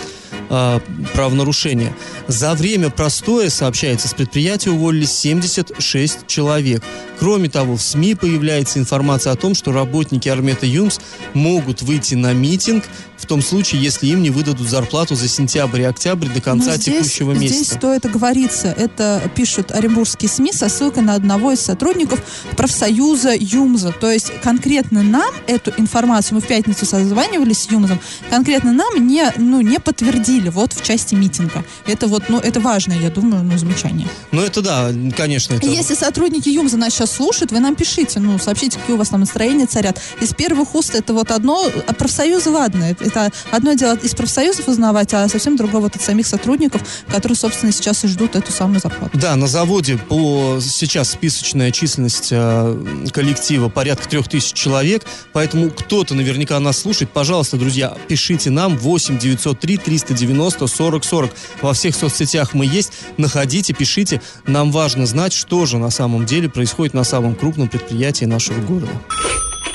э, 0.49 0.79
правонарушение. 1.13 1.93
За 2.27 2.53
время 2.53 2.89
простоя, 2.89 3.49
сообщается, 3.49 4.07
с 4.07 4.13
предприятия 4.13 4.71
уволились 4.71 5.11
76 5.11 6.27
человек. 6.27 6.83
Кроме 7.19 7.49
того, 7.49 7.77
в 7.77 7.81
СМИ 7.81 8.15
появляется 8.15 8.79
информация 8.79 9.33
о 9.33 9.35
том, 9.35 9.55
что 9.55 9.71
работники 9.71 10.27
Армета 10.29 10.65
Юмс 10.65 10.99
могут 11.33 11.81
выйти 11.81 12.15
на 12.15 12.33
митинг 12.33 12.83
в 13.23 13.25
том 13.25 13.41
случае, 13.41 13.81
если 13.81 14.07
им 14.07 14.21
не 14.21 14.29
выдадут 14.29 14.67
зарплату 14.67 15.15
за 15.15 15.29
сентябрь 15.29 15.81
и 15.81 15.85
октябрь 15.85 16.27
до 16.27 16.41
конца 16.41 16.71
Но 16.71 16.75
здесь, 16.75 16.95
текущего 16.95 17.31
месяца. 17.31 17.63
Здесь 17.63 17.77
стоит 17.77 18.05
оговориться. 18.05 18.67
Это 18.67 19.21
пишут 19.33 19.71
оренбургские 19.71 20.29
СМИ 20.29 20.51
со 20.51 20.67
ссылкой 20.67 21.03
на 21.03 21.15
одного 21.15 21.53
из 21.53 21.61
сотрудников 21.61 22.21
профсоюза 22.57 23.33
ЮМЗа. 23.33 23.93
То 23.93 24.11
есть 24.11 24.33
конкретно 24.41 25.03
нам 25.03 25.33
эту 25.47 25.71
информацию, 25.77 26.35
мы 26.35 26.41
в 26.41 26.47
пятницу 26.47 26.85
созванивались 26.85 27.59
с 27.59 27.71
ЮМЗом, 27.71 27.99
конкретно 28.29 28.73
нам 28.73 29.07
не, 29.07 29.31
ну, 29.37 29.61
не 29.61 29.79
подтвердили 29.79 30.32
вот 30.41 30.73
в 30.73 30.83
части 30.83 31.15
митинга. 31.15 31.63
Это 31.85 32.07
вот, 32.07 32.23
ну, 32.29 32.39
это 32.39 32.59
важное, 32.59 32.97
я 32.97 33.09
думаю, 33.09 33.43
ну, 33.43 33.57
замечание. 33.57 34.07
Ну, 34.31 34.41
это 34.41 34.61
да, 34.61 34.91
конечно. 35.15 35.55
Это... 35.55 35.67
Если 35.67 35.95
сотрудники 35.95 36.49
ЮМЗа 36.49 36.77
нас 36.77 36.93
сейчас 36.93 37.11
слушают, 37.11 37.51
вы 37.51 37.59
нам 37.59 37.75
пишите, 37.75 38.19
ну, 38.19 38.37
сообщите, 38.39 38.79
какие 38.79 38.95
у 38.95 38.99
вас 38.99 39.09
там 39.09 39.21
настроения 39.21 39.65
царят. 39.65 39.99
Из 40.21 40.33
первых 40.33 40.75
уст 40.75 40.95
это 40.95 41.13
вот 41.13 41.31
одно, 41.31 41.69
а 41.87 41.93
профсоюзы, 41.93 42.49
ладно, 42.49 42.83
это, 42.83 43.03
это 43.03 43.31
одно 43.51 43.73
дело 43.73 43.95
из 43.95 44.13
профсоюзов 44.15 44.67
узнавать, 44.67 45.13
а 45.13 45.27
совсем 45.27 45.55
другое 45.55 45.81
вот 45.81 45.95
от 45.95 46.01
самих 46.01 46.27
сотрудников, 46.27 46.81
которые, 47.07 47.35
собственно, 47.35 47.71
сейчас 47.71 48.03
и 48.03 48.07
ждут 48.07 48.35
эту 48.35 48.51
самую 48.51 48.79
зарплату. 48.79 49.17
Да, 49.17 49.35
на 49.35 49.47
заводе 49.47 49.97
по 49.97 50.59
сейчас 50.61 51.11
списочная 51.11 51.71
численность 51.71 52.29
э, 52.31 53.09
коллектива 53.11 53.69
порядка 53.69 54.09
трех 54.09 54.27
тысяч 54.27 54.53
человек, 54.53 55.05
поэтому 55.31 55.69
кто-то 55.71 56.15
наверняка 56.15 56.59
нас 56.59 56.79
слушает. 56.79 57.11
Пожалуйста, 57.11 57.57
друзья, 57.57 57.95
пишите 58.07 58.49
нам 58.49 58.77
8 58.77 59.17
903 59.19 59.77
390 59.77 60.22
40 60.27 61.03
40. 61.03 61.31
Во 61.61 61.73
всех 61.73 61.95
соцсетях 61.95 62.53
мы 62.53 62.65
есть. 62.65 62.93
Находите, 63.17 63.73
пишите. 63.73 64.21
Нам 64.45 64.71
важно 64.71 65.05
знать, 65.05 65.33
что 65.33 65.65
же 65.65 65.77
на 65.77 65.89
самом 65.89 66.25
деле 66.25 66.49
происходит 66.49 66.93
на 66.93 67.03
самом 67.03 67.35
крупном 67.35 67.67
предприятии 67.67 68.25
нашего 68.25 68.59
города. 68.59 68.91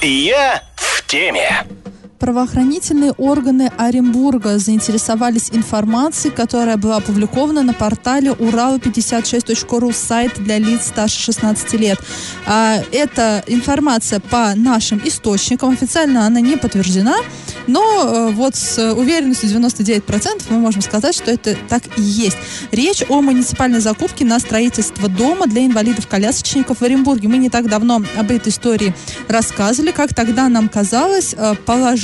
Я 0.02 0.62
в 0.76 1.06
теме. 1.06 1.66
Правоохранительные 2.18 3.12
органы 3.12 3.70
Оренбурга 3.78 4.58
заинтересовались 4.58 5.50
информацией, 5.52 6.34
которая 6.34 6.76
была 6.76 6.96
опубликована 6.96 7.62
на 7.62 7.72
портале 7.72 8.30
урал56.ру, 8.32 9.92
сайт 9.92 10.32
для 10.36 10.58
лиц 10.58 10.86
старше 10.86 11.20
16 11.20 11.74
лет. 11.74 11.98
А, 12.44 12.78
эта 12.90 13.44
информация 13.46 14.18
по 14.18 14.54
нашим 14.56 15.00
источникам, 15.04 15.70
официально 15.70 16.26
она 16.26 16.40
не 16.40 16.56
подтверждена, 16.56 17.14
но 17.68 17.82
э, 17.82 18.30
вот 18.32 18.56
с 18.56 18.92
уверенностью 18.94 19.50
99% 19.50 20.42
мы 20.48 20.58
можем 20.58 20.80
сказать, 20.80 21.14
что 21.14 21.30
это 21.30 21.56
так 21.68 21.82
и 21.96 22.02
есть. 22.02 22.36
Речь 22.72 23.04
о 23.08 23.20
муниципальной 23.20 23.80
закупке 23.80 24.24
на 24.24 24.38
строительство 24.40 25.08
дома 25.08 25.46
для 25.46 25.66
инвалидов-колясочников 25.66 26.78
в 26.78 26.82
Оренбурге. 26.82 27.28
Мы 27.28 27.36
не 27.36 27.50
так 27.50 27.68
давно 27.68 28.02
об 28.16 28.30
этой 28.30 28.48
истории 28.48 28.94
рассказывали, 29.28 29.92
как 29.92 30.14
тогда 30.14 30.48
нам 30.48 30.68
казалось 30.68 31.34
э, 31.36 31.54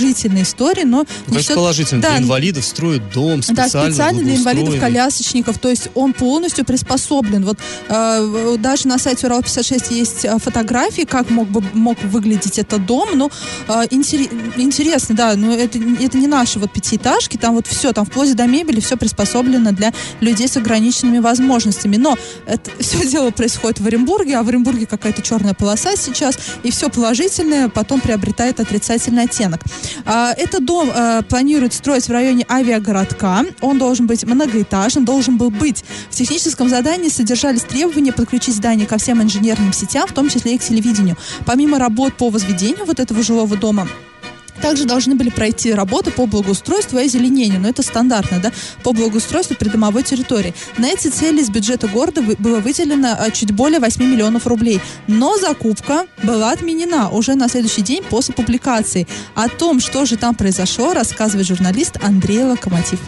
положительной 0.04 0.42
историей, 0.42 0.84
но... 0.84 1.04
То 1.04 1.34
есть 1.34 1.54
положительно, 1.54 2.02
да, 2.02 2.11
для 2.11 2.18
инвалидов 2.18 2.64
строят 2.64 3.11
дом 3.12 3.42
специально, 3.42 3.73
да, 3.73 3.90
специально 3.90 4.23
для 4.23 4.37
инвалидов-колясочников, 4.37 5.58
то 5.58 5.68
есть 5.68 5.88
он 5.94 6.12
полностью 6.12 6.64
приспособлен. 6.64 7.44
Вот 7.44 7.58
э, 7.88 8.56
даже 8.58 8.88
на 8.88 8.99
сайте 8.99 9.26
Урал-56 9.26 9.94
есть 9.94 10.25
э, 10.25 10.38
фотографии, 10.38 11.02
как 11.02 11.30
мог 11.30 11.49
бы 11.49 11.62
мог 11.73 12.02
выглядеть 12.04 12.58
этот 12.58 12.84
дом, 12.87 13.08
ну, 13.14 13.30
э, 13.68 13.82
интерес, 13.90 14.28
интересно, 14.56 15.14
да, 15.14 15.37
но 15.37 15.54
это, 15.54 15.78
это 15.78 16.18
не 16.18 16.26
наши 16.26 16.58
вот 16.58 16.73
пятиэтажки, 16.73 17.37
там 17.37 17.54
вот 17.54 17.66
все, 17.66 17.92
там 17.92 18.04
вплоть 18.04 18.34
до 18.34 18.46
мебели 18.46 18.80
все 18.80 18.96
приспособлено 18.96 19.73
для 19.73 19.92
людей 20.20 20.49
с 20.49 20.56
ограниченными 20.56 21.18
возможностями. 21.18 21.96
Но 21.96 22.16
это 22.46 22.70
все 22.80 23.06
дело 23.06 23.30
происходит 23.30 23.80
в 23.80 23.87
Оренбурге, 23.87 24.37
а 24.37 24.42
в 24.42 24.49
Оренбурге 24.49 24.87
какая-то 24.87 25.23
черная 25.23 25.54
полоса 25.54 25.96
сейчас, 25.96 26.38
и 26.62 26.70
все 26.70 26.88
положительное 26.88 27.68
потом 27.68 28.00
приобретает 28.00 28.61
отрицательный 28.61 29.25
оттенок. 29.25 29.61
А, 30.04 30.32
этот 30.32 30.64
дом 30.64 30.90
а, 30.94 31.22
планируют 31.22 31.74
строить 31.74 32.08
в 32.08 32.12
районе 32.12 32.44
авиагородка. 32.48 33.44
Он 33.60 33.78
должен 33.78 34.06
быть 34.06 34.24
многоэтажным, 34.24 35.04
должен 35.04 35.36
был 35.36 35.50
быть. 35.50 35.84
В 36.10 36.14
техническом 36.14 36.68
задании 36.68 37.08
содержались 37.08 37.62
требования 37.62 38.12
подключить 38.12 38.56
здание 38.56 38.86
ко 38.86 38.98
всем 38.98 39.22
инженерным 39.22 39.72
сетям, 39.72 40.06
в 40.06 40.12
том 40.12 40.28
числе 40.28 40.54
и 40.54 40.58
к 40.58 40.62
телевидению. 40.62 41.16
Помимо 41.46 41.78
работ 41.78 42.14
по 42.14 42.30
возведению 42.30 42.84
вот 42.84 43.00
этого 43.00 43.22
жилого 43.22 43.56
дома, 43.56 43.88
также 44.64 44.87
должны 44.87 45.14
были 45.14 45.28
пройти 45.28 45.75
работы 45.75 46.11
по 46.11 46.25
благоустройству 46.26 46.99
и 46.99 47.04
озеленению, 47.04 47.61
но 47.61 47.68
это 47.68 47.83
стандартно, 47.83 48.38
да, 48.42 48.50
по 48.83 48.94
благоустройству 48.94 49.54
придомовой 49.56 50.02
территории. 50.04 50.54
На 50.78 50.87
эти 50.87 51.09
цели 51.09 51.40
из 51.40 51.50
бюджета 51.50 51.87
города 51.87 52.23
было 52.23 52.61
выделено 52.61 53.09
а, 53.12 53.30
чуть 53.30 53.54
более 53.54 53.78
8 53.78 54.02
миллионов 54.02 54.47
рублей. 54.47 54.80
Но 55.06 55.37
закупка 55.37 56.06
была 56.23 56.50
отменена 56.50 57.11
уже 57.11 57.35
на 57.35 57.49
следующий 57.49 57.83
день 57.83 58.02
после 58.09 58.35
публикации. 58.35 59.06
О 59.35 59.50
том, 59.50 59.80
что 59.80 60.06
же 60.06 60.16
там 60.16 60.35
произошло, 60.35 60.94
рассказывает 60.94 61.47
журналист 61.47 62.02
Андрей 62.02 62.44
Локомотив. 62.44 63.00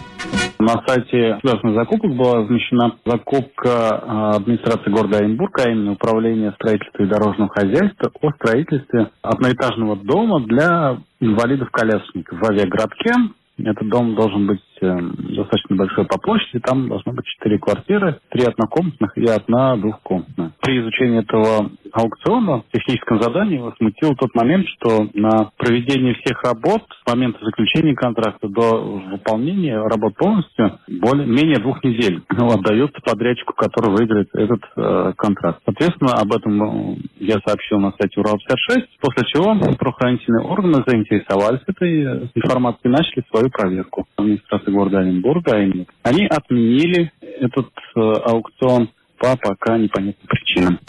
На 0.59 0.83
сайте 0.85 1.35
государственных 1.35 1.75
закупок 1.75 2.15
была 2.15 2.41
размещена 2.41 2.97
закупка 3.05 3.71
а, 3.89 4.31
администрации 4.35 4.91
города 4.91 5.17
Оренбург, 5.17 5.59
а 5.59 5.69
именно 5.69 5.93
Управления 5.93 6.51
строительства 6.53 7.03
и 7.03 7.07
дорожного 7.07 7.49
хозяйства 7.49 8.11
о 8.21 8.31
строительстве 8.33 9.09
одноэтажного 9.21 9.95
дома 9.95 10.41
для 10.45 10.97
инвалидов-колясочников 11.19 12.39
в 12.39 12.45
авиаградке. 12.45 13.11
Этот 13.57 13.89
дом 13.89 14.15
должен 14.15 14.47
быть 14.47 14.61
достаточно 14.81 15.75
большой 15.75 16.05
по 16.05 16.19
площади. 16.19 16.59
Там 16.59 16.87
должно 16.87 17.13
быть 17.13 17.25
четыре 17.25 17.57
квартиры, 17.57 18.19
три 18.29 18.43
однокомнатных 18.45 19.17
и 19.17 19.25
одна 19.25 19.77
двухкомнатная. 19.77 20.51
При 20.61 20.81
изучении 20.81 21.19
этого 21.19 21.71
аукциона 21.91 22.61
в 22.61 22.71
техническом 22.71 23.21
задании 23.21 23.55
его 23.55 23.73
смутил 23.77 24.15
тот 24.15 24.33
момент, 24.35 24.67
что 24.67 25.07
на 25.13 25.51
проведение 25.57 26.15
всех 26.15 26.43
работ 26.43 26.83
с 27.03 27.09
момента 27.09 27.43
заключения 27.43 27.95
контракта 27.95 28.47
до 28.47 29.01
выполнения 29.11 29.77
работ 29.77 30.15
полностью 30.15 30.79
более, 30.87 31.27
менее 31.27 31.59
двух 31.59 31.83
недель 31.83 32.21
ну, 32.29 32.47
отдается 32.47 32.99
подрядчику, 33.03 33.53
который 33.53 33.91
выиграет 33.91 34.29
этот 34.33 34.61
э, 34.75 35.13
контракт. 35.17 35.61
Соответственно, 35.65 36.13
об 36.13 36.31
этом 36.33 36.93
э, 36.93 36.97
я 37.19 37.37
сообщил 37.45 37.79
на 37.79 37.93
сайте 37.99 38.19
Урал-56, 38.19 38.85
после 38.99 39.27
чего 39.27 39.55
правоохранительные 39.75 40.45
органы 40.45 40.83
заинтересовались 40.85 41.61
этой 41.67 42.03
э, 42.03 42.27
информацией 42.35 42.91
и 42.91 42.95
начали 42.95 43.23
свою 43.29 43.49
проверку. 43.49 44.07
Администрация 44.15 44.66
города 44.71 44.99
Оренбурга, 44.99 45.55
а 45.55 45.59
именно, 45.59 45.85
они 46.03 46.25
отменили 46.25 47.11
этот 47.21 47.69
э, 47.95 47.99
аукцион 47.99 48.89
по 49.17 49.35
пока 49.37 49.77
непонятным 49.77 50.27
причинам. 50.27 50.79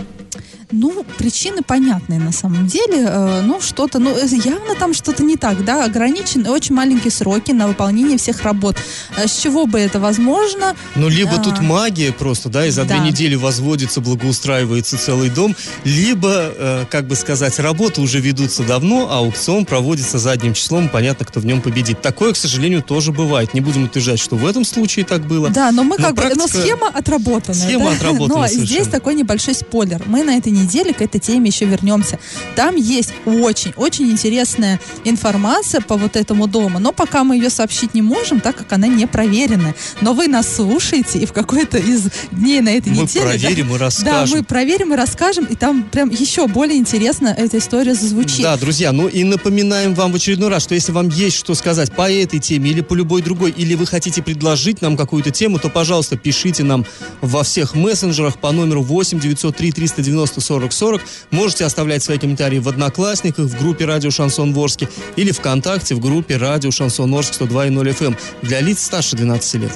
Ну, 0.70 1.04
причины 1.16 1.62
понятные 1.62 2.20
на 2.20 2.32
самом 2.32 2.66
деле. 2.66 3.06
Э, 3.06 3.42
ну, 3.42 3.60
что-то, 3.60 3.98
ну, 3.98 4.16
явно 4.16 4.74
там 4.78 4.92
что-то 4.92 5.22
не 5.22 5.36
так, 5.36 5.64
да, 5.64 5.84
ограничены 5.84 6.50
очень 6.50 6.74
маленькие 6.74 7.10
сроки 7.10 7.52
на 7.52 7.68
выполнение 7.68 8.18
всех 8.18 8.42
работ. 8.42 8.76
Э, 9.16 9.26
с 9.26 9.38
чего 9.38 9.66
бы 9.66 9.78
это 9.78 9.98
возможно? 9.98 10.76
Ну, 10.94 11.08
либо 11.08 11.36
а, 11.36 11.38
тут 11.38 11.60
магия 11.60 12.12
просто, 12.12 12.50
да, 12.50 12.66
и 12.66 12.70
за 12.70 12.84
да. 12.84 12.98
две 12.98 13.08
недели 13.08 13.34
возводится, 13.34 14.00
благоустраивается 14.00 14.98
целый 14.98 15.30
дом, 15.30 15.56
либо, 15.84 16.30
э, 16.34 16.84
как 16.90 17.06
бы 17.06 17.16
сказать, 17.16 17.58
работы 17.58 18.02
уже 18.02 18.20
ведутся 18.20 18.62
давно, 18.62 19.08
а 19.10 19.18
аукцион 19.18 19.64
проводится 19.64 20.18
задним 20.18 20.52
числом, 20.54 20.88
понятно, 20.90 21.24
кто 21.24 21.40
в 21.40 21.46
нем 21.46 21.62
победит. 21.62 22.02
Такое, 22.02 22.32
к 22.32 22.36
сожалению, 22.36 22.82
тоже 22.82 23.12
бывает. 23.12 23.54
Не 23.54 23.60
будем 23.60 23.84
утверждать, 23.84 24.20
что 24.20 24.36
в 24.36 24.46
этом 24.46 24.64
случае 24.64 25.04
так 25.04 25.22
было. 25.26 25.48
Да, 25.48 25.72
но 25.72 25.82
мы 25.82 25.96
но 25.98 26.08
как 26.08 26.16
практика... 26.16 26.46
бы, 26.46 26.52
но 26.52 26.60
схема 26.60 26.88
отработана. 26.88 27.54
Схема 27.54 27.90
да? 27.90 27.96
отработана 27.96 28.28
Но 28.40 28.46
совершенно. 28.46 28.66
здесь 28.66 28.88
такой 28.88 29.14
небольшой 29.14 29.54
спойлер. 29.54 30.02
Мы 30.06 30.22
на 30.28 30.36
этой 30.36 30.52
неделе 30.52 30.92
к 30.92 31.00
этой 31.00 31.18
теме 31.18 31.48
еще 31.48 31.64
вернемся. 31.64 32.18
Там 32.54 32.76
есть 32.76 33.12
очень-очень 33.24 34.10
интересная 34.10 34.78
информация 35.04 35.80
по 35.80 35.96
вот 35.96 36.16
этому 36.16 36.46
дому, 36.46 36.78
но 36.78 36.92
пока 36.92 37.24
мы 37.24 37.36
ее 37.36 37.48
сообщить 37.50 37.94
не 37.94 38.02
можем, 38.02 38.40
так 38.40 38.56
как 38.56 38.72
она 38.72 38.86
не 38.86 39.06
проверена. 39.06 39.74
Но 40.02 40.12
вы 40.12 40.28
нас 40.28 40.54
слушаете, 40.54 41.20
и 41.20 41.26
в 41.26 41.32
какой-то 41.32 41.78
из 41.78 42.08
дней 42.30 42.60
на 42.60 42.68
этой 42.68 42.92
мы 42.92 43.02
неделе... 43.02 43.24
Мы 43.24 43.30
проверим 43.30 43.68
да, 43.68 43.74
и 43.74 43.78
расскажем. 43.78 44.28
Да, 44.28 44.36
мы 44.36 44.44
проверим 44.44 44.92
и 44.92 44.96
расскажем, 44.96 45.44
и 45.46 45.54
там 45.54 45.82
прям 45.84 46.10
еще 46.10 46.46
более 46.46 46.78
интересно 46.78 47.28
эта 47.28 47.58
история 47.58 47.94
зазвучит. 47.94 48.42
Да, 48.42 48.56
друзья, 48.58 48.92
ну 48.92 49.08
и 49.08 49.24
напоминаем 49.24 49.94
вам 49.94 50.12
в 50.12 50.16
очередной 50.16 50.50
раз, 50.50 50.64
что 50.64 50.74
если 50.74 50.92
вам 50.92 51.08
есть 51.08 51.36
что 51.36 51.54
сказать 51.54 51.92
по 51.92 52.10
этой 52.10 52.38
теме 52.38 52.70
или 52.70 52.82
по 52.82 52.92
любой 52.92 53.22
другой, 53.22 53.50
или 53.50 53.74
вы 53.74 53.86
хотите 53.86 54.22
предложить 54.22 54.82
нам 54.82 54.96
какую-то 54.96 55.30
тему, 55.30 55.58
то, 55.58 55.70
пожалуйста, 55.70 56.18
пишите 56.18 56.64
нам 56.64 56.84
во 57.22 57.42
всех 57.44 57.74
мессенджерах 57.74 58.38
по 58.38 58.52
номеру 58.52 58.82
8 58.82 59.20
903 59.20 59.72
390 59.72 60.17
40 60.26 60.72
40. 60.72 61.02
Можете 61.30 61.64
оставлять 61.64 62.02
свои 62.02 62.18
комментарии 62.18 62.58
в 62.58 62.68
Одноклассниках, 62.68 63.46
в 63.46 63.58
группе 63.58 63.84
Радио 63.84 64.10
Шансон 64.10 64.52
Ворске 64.52 64.88
или 65.16 65.32
ВКонтакте 65.32 65.94
в 65.94 66.00
группе 66.00 66.36
Радио 66.36 66.70
Шансон 66.70 67.14
Орск 67.14 67.40
102.0 67.40 67.98
FM 67.98 68.16
для 68.42 68.60
лиц 68.60 68.82
старше 68.84 69.16
12 69.16 69.54
лет. 69.54 69.72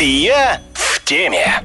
Я 0.00 0.60
в 0.74 1.04
теме. 1.04 1.62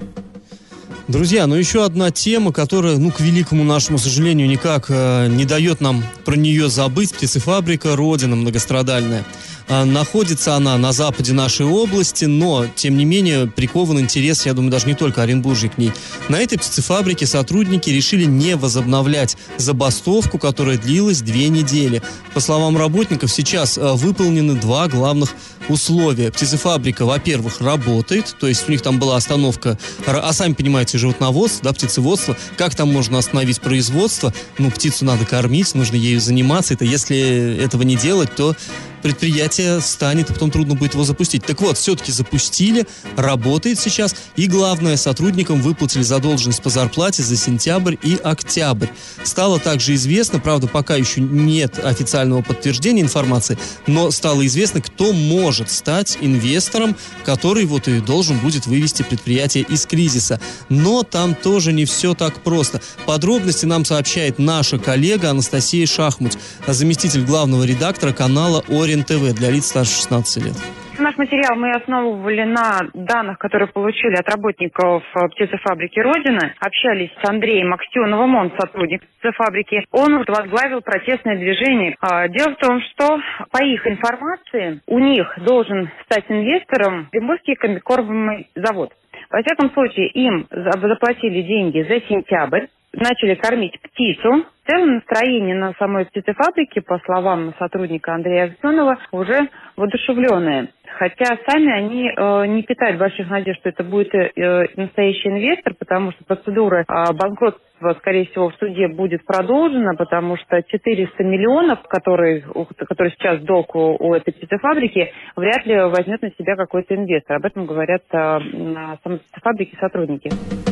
Друзья, 1.07 1.47
ну 1.47 1.55
еще 1.55 1.85
одна 1.85 2.11
тема, 2.11 2.51
которая, 2.51 2.97
ну, 2.97 3.11
к 3.11 3.21
великому 3.21 3.63
нашему 3.63 3.97
сожалению, 3.97 4.49
никак 4.49 4.87
э, 4.89 5.27
не 5.29 5.45
дает 5.45 5.79
нам 5.79 6.03
про 6.25 6.35
нее 6.35 6.67
забыть. 6.67 7.13
Птицефабрика 7.13 7.95
Родина 7.95 8.35
многострадальная. 8.35 9.23
А, 9.69 9.83
находится 9.85 10.55
она 10.55 10.77
на 10.77 10.93
западе 10.93 11.33
нашей 11.33 11.65
области, 11.65 12.25
но, 12.25 12.65
тем 12.75 12.97
не 12.97 13.03
менее, 13.03 13.47
прикован 13.47 13.99
интерес, 13.99 14.45
я 14.45 14.53
думаю, 14.53 14.71
даже 14.71 14.87
не 14.87 14.95
только 14.95 15.23
Оренбуржья 15.23 15.69
к 15.69 15.77
ней. 15.77 15.91
На 16.29 16.37
этой 16.37 16.57
птицефабрике 16.57 17.25
сотрудники 17.25 17.89
решили 17.89 18.23
не 18.23 18.55
возобновлять 18.55 19.35
забастовку, 19.57 20.37
которая 20.37 20.77
длилась 20.77 21.21
две 21.21 21.49
недели. 21.49 22.01
По 22.33 22.39
словам 22.39 22.77
работников, 22.77 23.31
сейчас 23.31 23.77
а, 23.77 23.93
выполнены 23.95 24.55
два 24.55 24.87
главных 24.87 25.33
условия. 25.67 26.31
Птицефабрика, 26.31 27.05
во-первых, 27.05 27.59
работает, 27.59 28.35
то 28.39 28.47
есть 28.47 28.69
у 28.69 28.71
них 28.71 28.81
там 28.81 28.99
была 28.99 29.17
остановка, 29.17 29.77
а 30.05 30.31
сами 30.31 30.53
понимаете, 30.53 30.97
животноводство, 30.97 31.65
да, 31.65 31.73
птицеводство, 31.73 32.37
как 32.55 32.73
там 32.75 32.91
можно 32.91 33.17
остановить 33.17 33.59
производство? 33.59 34.33
Ну, 34.57 34.71
птицу 34.71 35.03
надо 35.03 35.25
кормить, 35.25 35.75
нужно 35.75 35.95
ею 35.95 36.21
заниматься. 36.21 36.73
Это 36.73 36.85
если 36.85 37.57
этого 37.61 37.81
не 37.83 37.97
делать, 37.97 38.33
то 38.35 38.55
предприятие 39.01 39.56
станет, 39.81 40.29
и 40.29 40.33
потом 40.33 40.51
трудно 40.51 40.75
будет 40.75 40.93
его 40.93 41.03
запустить. 41.03 41.45
Так 41.45 41.61
вот, 41.61 41.77
все-таки 41.77 42.11
запустили, 42.11 42.85
работает 43.15 43.79
сейчас, 43.79 44.15
и 44.35 44.47
главное, 44.47 44.97
сотрудникам 44.97 45.61
выплатили 45.61 46.03
задолженность 46.03 46.61
по 46.61 46.69
зарплате 46.69 47.23
за 47.23 47.35
сентябрь 47.35 47.95
и 48.03 48.17
октябрь. 48.23 48.87
Стало 49.23 49.59
также 49.59 49.95
известно, 49.95 50.39
правда, 50.39 50.67
пока 50.67 50.95
еще 50.95 51.21
нет 51.21 51.83
официального 51.83 52.41
подтверждения 52.41 53.01
информации, 53.01 53.57
но 53.87 54.11
стало 54.11 54.45
известно, 54.45 54.81
кто 54.81 55.13
может 55.13 55.69
стать 55.69 56.17
инвестором, 56.21 56.95
который 57.25 57.65
вот 57.65 57.87
и 57.87 57.99
должен 57.99 58.39
будет 58.39 58.67
вывести 58.67 59.03
предприятие 59.03 59.63
из 59.63 59.85
кризиса. 59.85 60.39
Но 60.69 61.03
там 61.03 61.35
тоже 61.35 61.73
не 61.73 61.85
все 61.85 62.13
так 62.13 62.43
просто. 62.43 62.81
Подробности 63.05 63.65
нам 63.65 63.85
сообщает 63.85 64.39
наша 64.39 64.77
коллега 64.77 65.29
Анастасия 65.29 65.85
Шахмуть, 65.85 66.37
заместитель 66.67 67.23
главного 67.23 67.63
редактора 67.63 68.13
канала 68.13 68.63
«Орен 68.67 69.03
ТВ 69.03 69.33
для 69.33 69.46
лиц 69.49 69.65
старше 69.65 69.91
16 69.91 70.45
лет. 70.45 70.55
Наш 70.99 71.15
материал 71.15 71.55
мы 71.55 71.69
основывали 71.71 72.41
на 72.43 72.79
данных, 72.95 73.37
которые 73.37 73.67
получили 73.67 74.15
от 74.15 74.27
работников 74.27 75.03
э, 75.13 75.27
птицефабрики 75.27 75.99
«Родина». 75.99 76.55
Общались 76.59 77.11
с 77.21 77.29
Андреем 77.29 77.71
Аксеновым, 77.71 78.35
он 78.35 78.51
сотрудник 78.57 79.03
птицефабрики. 79.03 79.85
Он 79.91 80.23
возглавил 80.27 80.81
протестное 80.81 81.37
движение. 81.37 81.95
А, 82.01 82.27
дело 82.27 82.55
в 82.55 82.57
том, 82.57 82.81
что 82.81 83.19
по 83.51 83.63
их 83.63 83.85
информации 83.85 84.81
у 84.87 84.97
них 84.97 85.31
должен 85.45 85.87
стать 86.05 86.25
инвестором 86.29 87.07
Приморский 87.11 87.55
комбикормовый 87.55 88.47
завод. 88.55 88.91
Во 89.29 89.41
всяком 89.43 89.71
случае, 89.73 90.07
им 90.09 90.47
заплатили 90.49 91.43
деньги 91.43 91.83
за 91.83 92.01
сентябрь, 92.07 92.65
начали 92.93 93.35
кормить 93.35 93.79
птицу, 93.81 94.45
целом 94.67 94.95
настроение 94.95 95.55
на 95.55 95.73
самой 95.73 96.05
птицефабрике, 96.05 96.81
по 96.81 96.99
словам 97.05 97.53
сотрудника 97.57 98.13
Андрея 98.13 98.45
Аксенова, 98.45 98.97
уже 99.11 99.49
воодушевленное. 99.75 100.69
Хотя 100.97 101.37
сами 101.47 101.71
они 101.71 102.09
э, 102.09 102.45
не 102.47 102.63
питают 102.63 102.97
больших 102.97 103.29
надежд, 103.29 103.59
что 103.59 103.69
это 103.69 103.83
будет 103.83 104.13
э, 104.15 104.65
настоящий 104.75 105.29
инвестор, 105.29 105.73
потому 105.77 106.11
что 106.11 106.23
процедура 106.25 106.85
э, 106.87 107.13
банкротства, 107.13 107.93
скорее 107.99 108.25
всего, 108.27 108.49
в 108.49 108.55
суде 108.55 108.87
будет 108.87 109.25
продолжена, 109.25 109.93
потому 109.95 110.37
что 110.37 110.63
400 110.63 111.23
миллионов, 111.23 111.83
которые, 111.83 112.43
которые 112.87 113.11
сейчас 113.11 113.41
долг 113.41 113.75
у, 113.75 113.95
у 113.99 114.13
этой 114.13 114.33
птицефабрики, 114.33 115.11
вряд 115.35 115.65
ли 115.65 115.75
возьмет 115.75 116.21
на 116.21 116.31
себя 116.31 116.55
какой-то 116.55 116.95
инвестор. 116.95 117.37
Об 117.37 117.45
этом 117.45 117.65
говорят 117.65 118.03
э, 118.11 118.17
на 118.17 118.97
самой 119.03 119.19
птицефабрике 119.19 119.77
сотрудники. 119.79 120.66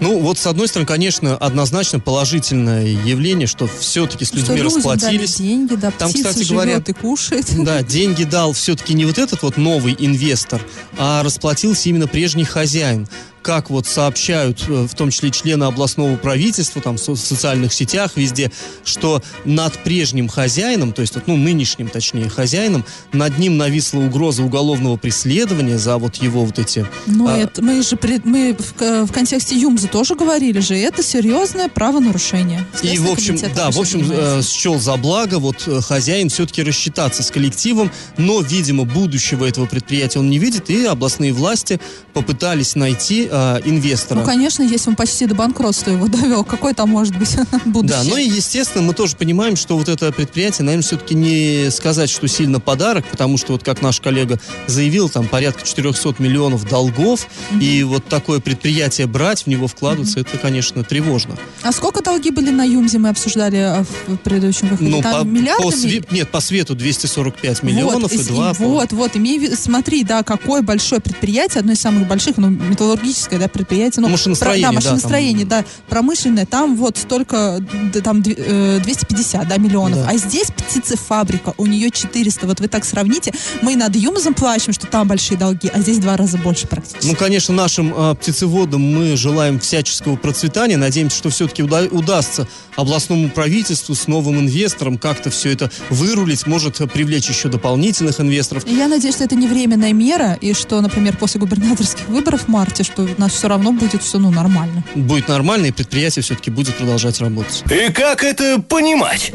Ну, 0.00 0.18
вот 0.20 0.38
с 0.38 0.46
одной 0.46 0.68
стороны, 0.68 0.86
конечно, 0.86 1.36
однозначно 1.36 1.98
положительное 1.98 2.86
явление, 2.86 3.46
что 3.46 3.66
все-таки 3.66 4.24
с 4.24 4.32
людьми 4.32 4.58
что 4.58 4.64
расплатились. 4.64 5.36
Деньги, 5.36 5.74
да, 5.74 5.90
Там, 5.90 6.12
кстати 6.12 6.44
говоря, 6.44 6.82
и 6.84 6.92
кушает. 6.92 7.46
Да, 7.64 7.82
деньги 7.82 8.24
дал 8.24 8.52
все-таки 8.52 8.94
не 8.94 9.04
вот 9.04 9.18
этот 9.18 9.42
вот 9.42 9.56
новый 9.56 9.96
инвестор, 9.98 10.64
а 10.96 11.22
расплатился 11.22 11.88
именно 11.88 12.06
прежний 12.06 12.44
хозяин 12.44 13.08
как 13.42 13.70
вот 13.70 13.86
сообщают, 13.86 14.64
э, 14.68 14.86
в 14.86 14.94
том 14.94 15.10
числе 15.10 15.30
члены 15.30 15.64
областного 15.64 16.16
правительства, 16.16 16.82
там, 16.82 16.96
в 16.96 17.00
социальных 17.00 17.72
сетях, 17.72 18.12
везде, 18.16 18.50
что 18.84 19.22
над 19.44 19.72
прежним 19.84 20.28
хозяином, 20.28 20.92
то 20.92 21.02
есть, 21.02 21.14
ну, 21.26 21.36
нынешним, 21.36 21.88
точнее, 21.88 22.28
хозяином, 22.28 22.84
над 23.12 23.38
ним 23.38 23.56
нависла 23.56 24.00
угроза 24.00 24.42
уголовного 24.42 24.96
преследования 24.96 25.78
за 25.78 25.98
вот 25.98 26.16
его 26.16 26.44
вот 26.44 26.58
эти... 26.58 26.86
Ну, 27.06 27.28
а... 27.28 27.36
это 27.36 27.62
мы 27.62 27.82
же 27.82 27.96
пред, 27.96 28.24
мы 28.24 28.56
в, 28.58 29.06
в 29.06 29.12
контексте 29.12 29.56
Юмза 29.56 29.88
тоже 29.88 30.14
говорили 30.14 30.60
же, 30.60 30.76
это 30.76 31.02
серьезное 31.02 31.68
правонарушение. 31.68 32.66
И, 32.82 32.98
в 32.98 33.10
общем, 33.10 33.38
да, 33.54 33.70
в 33.70 33.78
общем, 33.78 34.06
э, 34.10 34.42
счел 34.42 34.78
за 34.78 34.96
благо 34.96 35.38
вот 35.38 35.64
э, 35.66 35.80
хозяин 35.80 36.28
все-таки 36.28 36.62
рассчитаться 36.62 37.22
с 37.22 37.30
коллективом, 37.30 37.90
но, 38.16 38.40
видимо, 38.40 38.84
будущего 38.84 39.44
этого 39.44 39.66
предприятия 39.66 40.18
он 40.18 40.30
не 40.30 40.38
видит, 40.38 40.70
и 40.70 40.84
областные 40.84 41.32
власти 41.32 41.80
попытались 42.12 42.74
найти 42.74 43.27
э, 43.30 43.60
инвестора. 43.64 44.20
Ну, 44.20 44.24
конечно, 44.24 44.62
если 44.62 44.90
он 44.90 44.96
почти 44.96 45.26
до 45.26 45.34
банкротства 45.34 45.90
его 45.90 46.08
довел, 46.08 46.44
какой 46.44 46.74
там 46.74 46.90
может 46.90 47.16
быть 47.16 47.36
будущее? 47.64 48.02
Да, 48.02 48.08
ну 48.08 48.16
и, 48.16 48.24
естественно, 48.28 48.82
мы 48.82 48.94
тоже 48.94 49.16
понимаем, 49.16 49.56
что 49.56 49.76
вот 49.76 49.88
это 49.88 50.12
предприятие, 50.12 50.64
наверное, 50.64 50.84
все-таки 50.84 51.14
не 51.14 51.70
сказать, 51.70 52.10
что 52.10 52.26
сильно 52.28 52.60
подарок, 52.60 53.06
потому 53.10 53.38
что 53.38 53.52
вот 53.52 53.62
как 53.62 53.82
наш 53.82 54.00
коллега 54.00 54.40
заявил, 54.66 55.08
там 55.08 55.26
порядка 55.28 55.66
400 55.66 56.16
миллионов 56.18 56.68
долгов, 56.68 57.26
mm-hmm. 57.50 57.62
и 57.62 57.82
вот 57.82 58.06
такое 58.06 58.40
предприятие 58.40 59.06
брать, 59.06 59.44
в 59.44 59.46
него 59.46 59.66
вкладываться, 59.66 60.18
mm-hmm. 60.18 60.28
это, 60.28 60.38
конечно, 60.38 60.84
тревожно. 60.84 61.36
А 61.62 61.72
сколько 61.72 62.02
долги 62.02 62.30
были 62.30 62.50
на 62.50 62.64
Юмзе, 62.64 62.98
мы 62.98 63.08
обсуждали 63.08 63.56
а, 63.56 63.84
в 64.06 64.16
предыдущем 64.18 64.68
выходе? 64.68 64.90
Ну, 64.90 65.02
там 65.02 65.22
по, 65.22 65.26
миллиардами? 65.28 65.70
По 65.70 65.74
све- 65.74 66.06
нет, 66.10 66.28
по 66.30 66.40
свету 66.40 66.74
245 66.74 67.62
миллионов 67.62 68.02
вот, 68.02 68.12
и, 68.12 68.16
и 68.16 68.22
2. 68.24 68.52
Вот, 68.54 68.92
вот, 68.92 69.16
имей, 69.16 69.54
смотри, 69.56 70.04
да, 70.04 70.22
какое 70.22 70.62
большое 70.62 71.00
предприятие, 71.00 71.60
одно 71.60 71.72
из 71.72 71.80
самых 71.80 72.06
больших, 72.06 72.36
ну, 72.36 72.48
металлургическое 72.48 73.38
да, 73.40 73.48
предприятие. 73.48 74.02
Ну, 74.02 74.08
машиностроение, 74.08 74.68
про, 74.68 74.72
да, 74.72 74.76
машиностроение, 74.76 75.46
да, 75.46 75.56
там... 75.56 75.64
да, 75.64 75.70
промышленное, 75.88 76.46
там 76.46 76.76
вот 76.76 76.96
столько, 76.96 77.60
там 78.04 78.22
250 78.22 79.48
да, 79.48 79.56
миллионов. 79.56 79.98
Да. 79.98 80.10
А 80.10 80.16
здесь 80.16 80.48
птицефабрика, 80.50 81.54
у 81.56 81.66
нее 81.66 81.90
400. 81.90 82.46
Вот 82.46 82.60
вы 82.60 82.68
так 82.68 82.84
сравните, 82.84 83.32
мы 83.62 83.74
над 83.74 83.96
Юмозом 83.96 84.34
плачем, 84.34 84.72
что 84.72 84.86
там 84.86 85.08
большие 85.08 85.36
долги, 85.36 85.70
а 85.74 85.80
здесь 85.80 85.98
два 85.98 86.16
раза 86.16 86.38
больше 86.38 86.66
практически. 86.66 87.06
Ну, 87.06 87.16
конечно, 87.16 87.52
нашим 87.52 87.92
а, 87.96 88.14
птицеводам 88.14 88.80
мы 88.80 89.16
желаем 89.16 89.58
всяческого 89.58 90.16
процветания, 90.16 90.76
надеемся, 90.76 91.16
что 91.16 91.30
все-таки 91.48 91.62
уда- 91.62 91.88
удастся 91.90 92.46
областному 92.76 93.28
правительству 93.30 93.94
с 93.94 94.06
новым 94.06 94.38
инвестором 94.40 94.98
как-то 94.98 95.30
все 95.30 95.50
это 95.52 95.70
вырулить, 95.90 96.46
может 96.46 96.76
привлечь 96.92 97.28
еще 97.28 97.48
дополнительных 97.48 98.20
инвесторов. 98.20 98.64
Я 98.66 98.88
надеюсь, 98.88 99.14
что 99.14 99.24
это 99.24 99.34
не 99.34 99.48
временная 99.48 99.92
мера, 99.92 100.38
и 100.40 100.52
что, 100.52 100.80
например, 100.80 101.16
после 101.16 101.40
губернаторских 101.40 102.08
выборов 102.08 102.42
в 102.42 102.48
марте, 102.48 102.84
что 102.84 103.02
у 103.02 103.08
нас 103.20 103.32
все 103.32 103.48
равно 103.48 103.72
будет 103.72 104.02
все 104.02 104.18
ну, 104.18 104.30
нормально. 104.30 104.84
Будет 104.94 105.28
нормально, 105.28 105.66
и 105.66 105.72
предприятие 105.72 106.22
все-таки 106.22 106.50
будет 106.50 106.76
продолжать 106.76 107.20
работать. 107.20 107.64
И 107.70 107.92
как 107.92 108.22
это 108.22 108.60
понимать? 108.60 109.32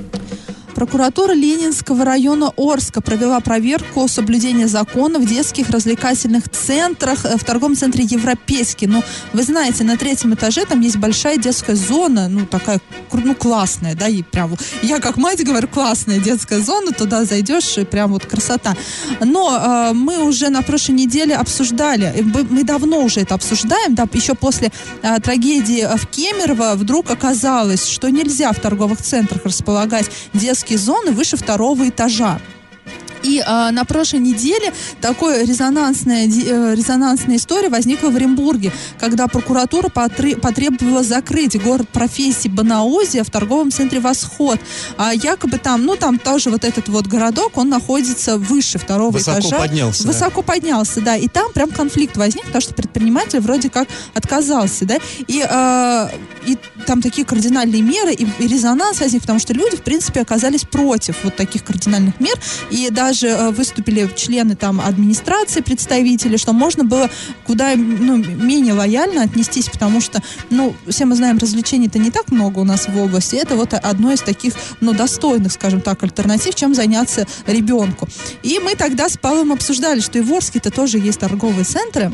Прокуратура 0.84 1.32
Ленинского 1.32 2.04
района 2.04 2.52
Орска 2.58 3.00
провела 3.00 3.39
проверку 3.39 4.06
соблюдения 4.10 4.67
закона 4.67 5.17
в 5.17 5.26
детских 5.26 5.69
развлекательных 5.69 6.50
центрах 6.50 7.24
э, 7.24 7.38
в 7.38 7.46
торговом 7.46 7.78
центре 7.78 8.04
Европейский. 8.04 8.88
Ну, 8.88 9.02
вы 9.32 9.43
знаете, 9.43 9.86
на 9.86 9.96
третьем 9.96 10.34
этаже 10.34 10.65
там 10.65 10.82
есть 10.82 10.98
большая 10.98 11.38
детская 11.38 11.78
зона, 11.78 12.28
ну, 12.28 12.46
такая, 12.46 12.82
ну, 13.13 13.34
классная, 13.34 13.96
да, 13.96 14.10
и 14.10 14.24
прям, 14.24 14.58
я 14.82 15.00
как 15.00 15.15
мать 15.15 15.41
говорю, 15.41 15.69
классная 15.69 16.19
детская 16.19 16.60
зона, 16.60 16.91
туда 16.91 17.24
зайдешь, 17.24 17.78
и 17.78 17.86
прям 17.86 18.12
вот 18.12 18.26
красота. 18.26 18.76
Но 19.22 19.58
э, 19.58 19.93
мы 19.93 20.17
уже 20.17 20.50
на 20.50 20.63
прошлой 20.63 20.96
неделе 20.96 21.34
обсуждали, 21.34 22.13
мы 22.50 22.65
давно 22.65 23.00
уже 23.00 23.22
это 23.22 23.36
обсуждаем, 23.36 23.96
да, 23.96 24.06
еще 24.12 24.36
после 24.36 24.69
э, 25.02 25.22
трагедии 25.22 25.88
в 25.96 26.08
Кемерово 26.08 26.74
вдруг 26.76 27.10
оказалось, 27.10 27.88
что 27.88 28.10
нельзя 28.10 28.52
в 28.52 28.60
торговых 28.60 29.02
центрах 29.02 29.46
располагать 29.46 30.12
детские 30.34 30.72
зоны 30.77 31.12
выше 31.12 31.38
второго 31.38 31.89
этажа. 31.89 32.39
И 33.23 33.39
э, 33.45 33.71
на 33.71 33.86
прошлой 33.86 34.19
неделе 34.19 34.73
такая 35.01 35.45
резонансная, 35.45 36.27
э, 36.27 36.75
резонансная 36.75 37.38
история 37.38 37.69
возникла 37.69 38.09
в 38.09 38.15
Оренбурге, 38.15 38.71
когда 38.99 39.27
прокуратура 39.27 39.88
потре- 39.88 40.38
потребовала 40.38 41.03
закрыть 41.03 41.62
город 41.62 41.89
профессии 41.89 42.47
Банаозия 42.49 43.23
в 43.23 43.29
торговом 43.29 43.71
центре 43.71 43.99
«Восход». 43.99 44.59
А 44.97 45.13
якобы 45.13 45.57
там, 45.57 45.86
ну 45.86 45.95
там 45.95 46.19
тоже 46.19 46.49
вот 46.49 46.65
этот 46.65 46.89
вот 46.89 47.07
городок, 47.07 47.57
он 47.57 47.69
находится 47.69 48.38
выше 48.38 48.77
второго 48.77 49.12
Высоко 49.12 49.39
этажа. 49.39 49.57
поднялся. 49.57 50.07
Высоко 50.07 50.41
да. 50.41 50.53
поднялся, 50.53 51.01
да. 51.01 51.15
И 51.15 51.27
там 51.27 51.51
прям 51.53 51.71
конфликт 51.71 52.17
возник, 52.17 52.43
потому 52.45 52.62
что 52.62 52.73
предприниматель 52.73 53.39
вроде 53.39 53.69
как 53.69 53.88
отказался, 54.13 54.86
да. 54.86 54.97
И, 55.27 55.45
э, 55.49 56.09
и 56.45 56.57
там 56.86 57.01
такие 57.01 57.25
кардинальные 57.25 57.81
меры, 57.81 58.13
и, 58.13 58.27
и 58.39 58.47
резонанс 58.47 58.99
возник, 58.99 59.21
потому 59.21 59.39
что 59.39 59.53
люди, 59.53 59.77
в 59.77 59.81
принципе, 59.81 60.21
оказались 60.21 60.63
против 60.63 61.23
вот 61.23 61.36
таких 61.36 61.63
кардинальных 61.63 62.19
мер. 62.19 62.36
И 62.69 62.89
даже 62.89 63.12
даже 63.13 63.28
э, 63.28 63.49
выступили 63.52 64.10
члены 64.15 64.56
там 64.56 64.82
администрации, 64.82 65.62
представители, 65.62 66.38
что 66.38 66.52
можно 66.52 66.84
было 66.84 67.10
куда 67.45 67.76
ну, 67.76 68.17
менее 68.17 68.73
лояльно 68.73 69.21
отнестись, 69.21 69.69
потому 69.69 70.02
что, 70.02 70.21
ну, 70.49 70.76
все 70.88 71.06
мы 71.06 71.15
знаем, 71.15 71.38
развлечений-то 71.38 71.99
не 71.99 72.10
так 72.10 72.32
много 72.32 72.60
у 72.60 72.63
нас 72.63 72.88
в 72.88 72.97
области. 72.97 73.36
Это 73.36 73.56
вот 73.56 73.73
одно 73.73 74.12
из 74.12 74.21
таких, 74.21 74.54
ну, 74.82 74.93
достойных, 74.93 75.52
скажем 75.52 75.82
так, 75.82 76.02
альтернатив, 76.02 76.56
чем 76.56 76.73
заняться 76.73 77.28
ребенку. 77.45 78.08
И 78.41 78.60
мы 78.60 78.76
тогда 78.76 79.10
с 79.10 79.17
Павлом 79.17 79.52
обсуждали, 79.52 79.99
что 79.99 80.17
и 80.17 80.21
в 80.21 80.34
Орске-то 80.34 80.71
тоже 80.71 80.97
есть 80.97 81.19
торговые 81.19 81.65
центры, 81.65 82.12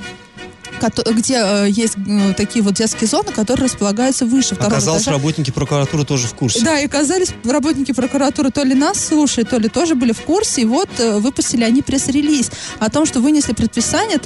где 1.13 1.35
э, 1.35 1.69
есть 1.69 1.95
э, 2.07 2.33
такие 2.35 2.63
вот 2.63 2.75
детские 2.75 3.07
зоны, 3.07 3.31
которые 3.31 3.65
располагаются 3.65 4.25
выше 4.25 4.55
второго 4.55 4.75
Оказалось, 4.75 5.03
этажа. 5.03 5.17
работники 5.17 5.51
прокуратуры 5.51 6.05
тоже 6.05 6.27
в 6.27 6.33
курсе. 6.33 6.61
Да, 6.61 6.79
и 6.79 6.85
оказались 6.85 7.33
работники 7.43 7.91
прокуратуры 7.91 8.51
то 8.51 8.63
ли 8.63 8.75
нас 8.75 9.03
слушают, 9.03 9.49
то 9.49 9.57
ли 9.57 9.69
тоже 9.69 9.95
были 9.95 10.11
в 10.11 10.21
курсе, 10.21 10.61
и 10.61 10.65
вот 10.65 10.89
э, 10.99 11.19
выпустили 11.19 11.63
они 11.63 11.81
пресс-релиз 11.81 12.51
о 12.79 12.89
том, 12.89 13.05
что 13.05 13.19
вынесли 13.21 13.53
предписание 13.53 14.19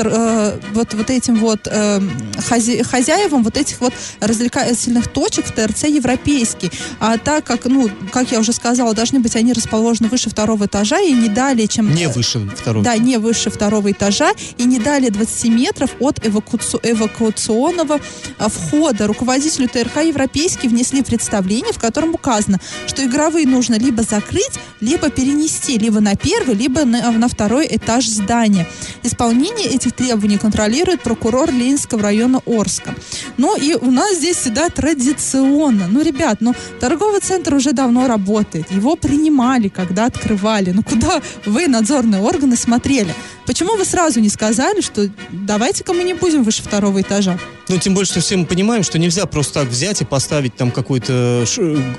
вот, 0.74 0.94
вот 0.94 1.10
этим 1.10 1.36
вот 1.36 1.68
хозяевам 1.68 3.44
вот 3.44 3.58
этих 3.58 3.82
вот 3.82 3.94
развлекательных 4.20 5.08
точек 5.08 5.46
в 5.46 5.52
ТРЦ 5.52 5.84
европейский. 5.84 6.72
А 7.00 7.18
так 7.18 7.44
как, 7.44 7.66
ну, 7.66 7.90
как 8.12 8.32
я 8.32 8.40
уже 8.40 8.54
сказала, 8.54 8.94
должны 8.94 9.20
быть 9.20 9.36
они 9.36 9.54
расположены 9.54 10.10
выше 10.10 10.30
второго 10.30 10.66
этажа 10.66 11.00
и 11.00 11.12
не 11.12 11.30
далее, 11.30 11.68
чем... 11.68 11.94
Не 11.94 12.08
выше 12.08 12.40
второго. 12.56 12.84
Да, 12.84 12.98
не 12.98 13.18
выше 13.18 13.50
второго 13.50 13.92
этажа 13.92 14.32
и 14.58 14.66
не 14.66 14.80
далее 14.80 15.12
20 15.12 15.46
метров 15.46 15.92
от 16.00 16.26
эвакуационного 16.40 18.00
а, 18.38 18.50
входа. 18.50 19.08
Руководителю 19.08 19.68
ТРК 19.68 20.04
«Европейский» 20.04 20.68
внесли 20.68 21.04
представление, 21.04 21.74
в 21.74 21.80
котором 21.80 22.14
указано, 22.14 22.60
что 22.88 23.04
игровые 23.04 23.48
нужно 23.48 23.76
либо 23.76 24.04
закрыть, 24.04 24.60
либо 24.80 25.10
перенести, 25.10 25.78
либо 25.78 26.00
на 26.00 26.16
первый, 26.16 26.56
либо 26.56 26.86
на, 26.86 27.12
на 27.12 27.28
второй 27.28 27.68
этаж 27.70 28.08
здания. 28.08 28.68
Исполнение 29.04 29.68
этих 29.68 29.94
требований 29.94 30.38
контролирует 30.38 31.02
прокурор 31.02 31.52
Ленинского 31.52 32.04
района 32.04 32.42
Орска. 32.46 32.96
Ну 33.38 33.56
и 33.58 33.76
у 33.76 33.92
нас 33.92 34.18
здесь 34.18 34.38
всегда 34.38 34.70
традиционно. 34.70 35.88
Ну, 35.88 36.02
ребят, 36.02 36.38
ну 36.40 36.54
торговый 36.80 37.20
центр 37.22 37.54
уже 37.56 37.74
давно 37.74 38.08
работает. 38.08 38.72
Его 38.72 38.96
принимали, 38.96 39.70
когда 39.70 40.06
открывали. 40.06 40.72
Ну 40.72 40.84
куда 40.84 41.22
вы, 41.46 41.68
надзорные 41.68 42.22
органы, 42.22 42.56
смотрели? 42.56 43.14
Почему 43.46 43.76
вы 43.76 43.86
сразу 43.86 44.20
не 44.20 44.30
сказали, 44.30 44.82
что 44.82 45.10
давайте-ка 45.32 45.94
мы 45.94 46.04
не 46.04 46.14
будем 46.14 46.44
выше 46.44 46.64
второго 46.64 47.02
этажа? 47.02 47.38
Ну, 47.70 47.78
тем 47.78 47.94
более, 47.94 48.08
что 48.08 48.20
все 48.20 48.36
мы 48.38 48.46
понимаем, 48.46 48.84
что 48.84 49.00
нельзя 49.00 49.26
просто 49.26 49.62
так 49.62 49.70
взять 49.70 50.02
и 50.02 50.06
поставить 50.06 50.56
там 50.56 50.70
какое-то 50.72 51.46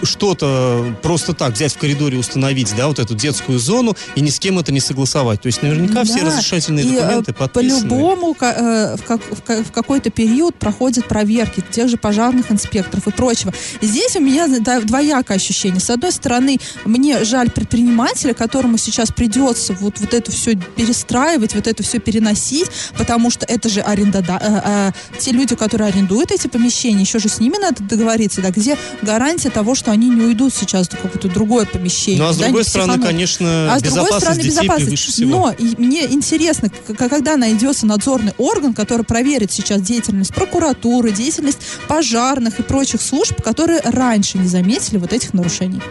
что-то 0.02 0.94
просто 1.02 1.32
так 1.32 1.54
взять 1.54 1.72
в 1.74 1.78
коридоре 1.78 2.18
установить, 2.18 2.74
да, 2.76 2.88
вот 2.88 2.98
эту 2.98 3.14
детскую 3.14 3.58
зону 3.58 3.96
и 4.14 4.20
ни 4.20 4.30
с 4.30 4.38
кем 4.38 4.58
это 4.58 4.72
не 4.72 4.80
согласовать. 4.80 5.40
То 5.42 5.46
есть 5.46 5.62
наверняка 5.62 6.04
все 6.04 6.20
Да. 6.20 6.26
разрешательные 6.26 6.84
И, 6.84 6.92
э, 6.94 7.00
документы 7.00 7.32
подписаны. 7.32 7.88
По-любому 7.88 8.36
э, 8.40 8.96
в, 8.96 9.02
как- 9.04 9.22
в 9.30 9.42
ка- 9.42 9.62
в 9.64 9.72
какой-то 9.72 10.10
период 10.10 10.54
проходят 10.56 11.06
проверки 11.06 11.62
тех 11.70 11.88
же 11.88 11.96
пожарных 11.96 12.50
инспекторов 12.52 13.06
и 13.08 13.10
прочего. 13.10 13.52
И 13.80 13.86
здесь 13.86 14.16
у 14.16 14.20
меня 14.20 14.46
двоякое 14.80 15.36
ощущение. 15.36 15.80
С 15.80 15.90
одной 15.90 16.12
стороны, 16.12 16.58
мне 16.84 17.24
жаль 17.24 17.50
предпринимателя, 17.50 18.34
которому 18.34 18.76
сейчас 18.78 19.10
придется 19.10 19.72
вот, 19.72 19.98
вот 20.00 20.12
это 20.14 20.30
все 20.30 20.56
перестраивать, 20.76 21.54
вот 21.54 21.66
это 21.66 21.82
все 21.82 21.98
переносить, 21.98 22.68
потому 22.98 23.30
что 23.30 23.46
это 23.46 23.68
же 23.68 23.80
аренда, 23.80 24.92
те 25.18 25.30
люди, 25.32 25.53
которые 25.56 25.88
арендуют 25.88 26.30
эти 26.30 26.46
помещения, 26.46 27.00
еще 27.00 27.18
же 27.18 27.28
с 27.28 27.40
ними 27.40 27.56
надо 27.58 27.82
договориться, 27.82 28.40
да, 28.40 28.50
где 28.50 28.76
гарантия 29.02 29.50
того, 29.50 29.74
что 29.74 29.90
они 29.90 30.08
не 30.08 30.22
уйдут 30.22 30.54
сейчас 30.54 30.88
в 30.88 30.90
какое-то 30.90 31.28
другое 31.28 31.66
помещение. 31.66 32.22
Ну, 32.22 32.28
а 32.28 32.32
с 32.32 32.36
да, 32.36 32.44
другой 32.44 32.64
стороны, 32.64 33.02
конечно, 33.02 33.72
А 33.72 33.78
с 33.78 33.82
другой 33.82 34.02
безопасность 34.02 34.20
стороны, 34.20 34.42
детей 34.42 34.50
безопасность. 34.50 34.84
превыше 34.86 35.12
всего. 35.12 35.30
Но 35.30 35.54
и 35.58 35.74
мне 35.78 36.04
интересно, 36.06 36.70
когда 36.98 37.36
найдется 37.36 37.86
надзорный 37.86 38.32
орган, 38.38 38.74
который 38.74 39.04
проверит 39.04 39.52
сейчас 39.52 39.80
деятельность 39.82 40.34
прокуратуры, 40.34 41.12
деятельность 41.12 41.58
пожарных 41.88 42.58
и 42.60 42.62
прочих 42.62 43.00
служб, 43.00 43.40
которые 43.42 43.80
раньше 43.80 44.38
не 44.38 44.48
заметили 44.48 44.98
вот 44.98 45.12
этих 45.12 45.34
нарушений. 45.34 45.82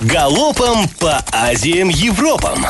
Галопом 0.00 0.88
по 0.98 1.24
Азиям 1.32 1.88
Европам. 1.88 2.66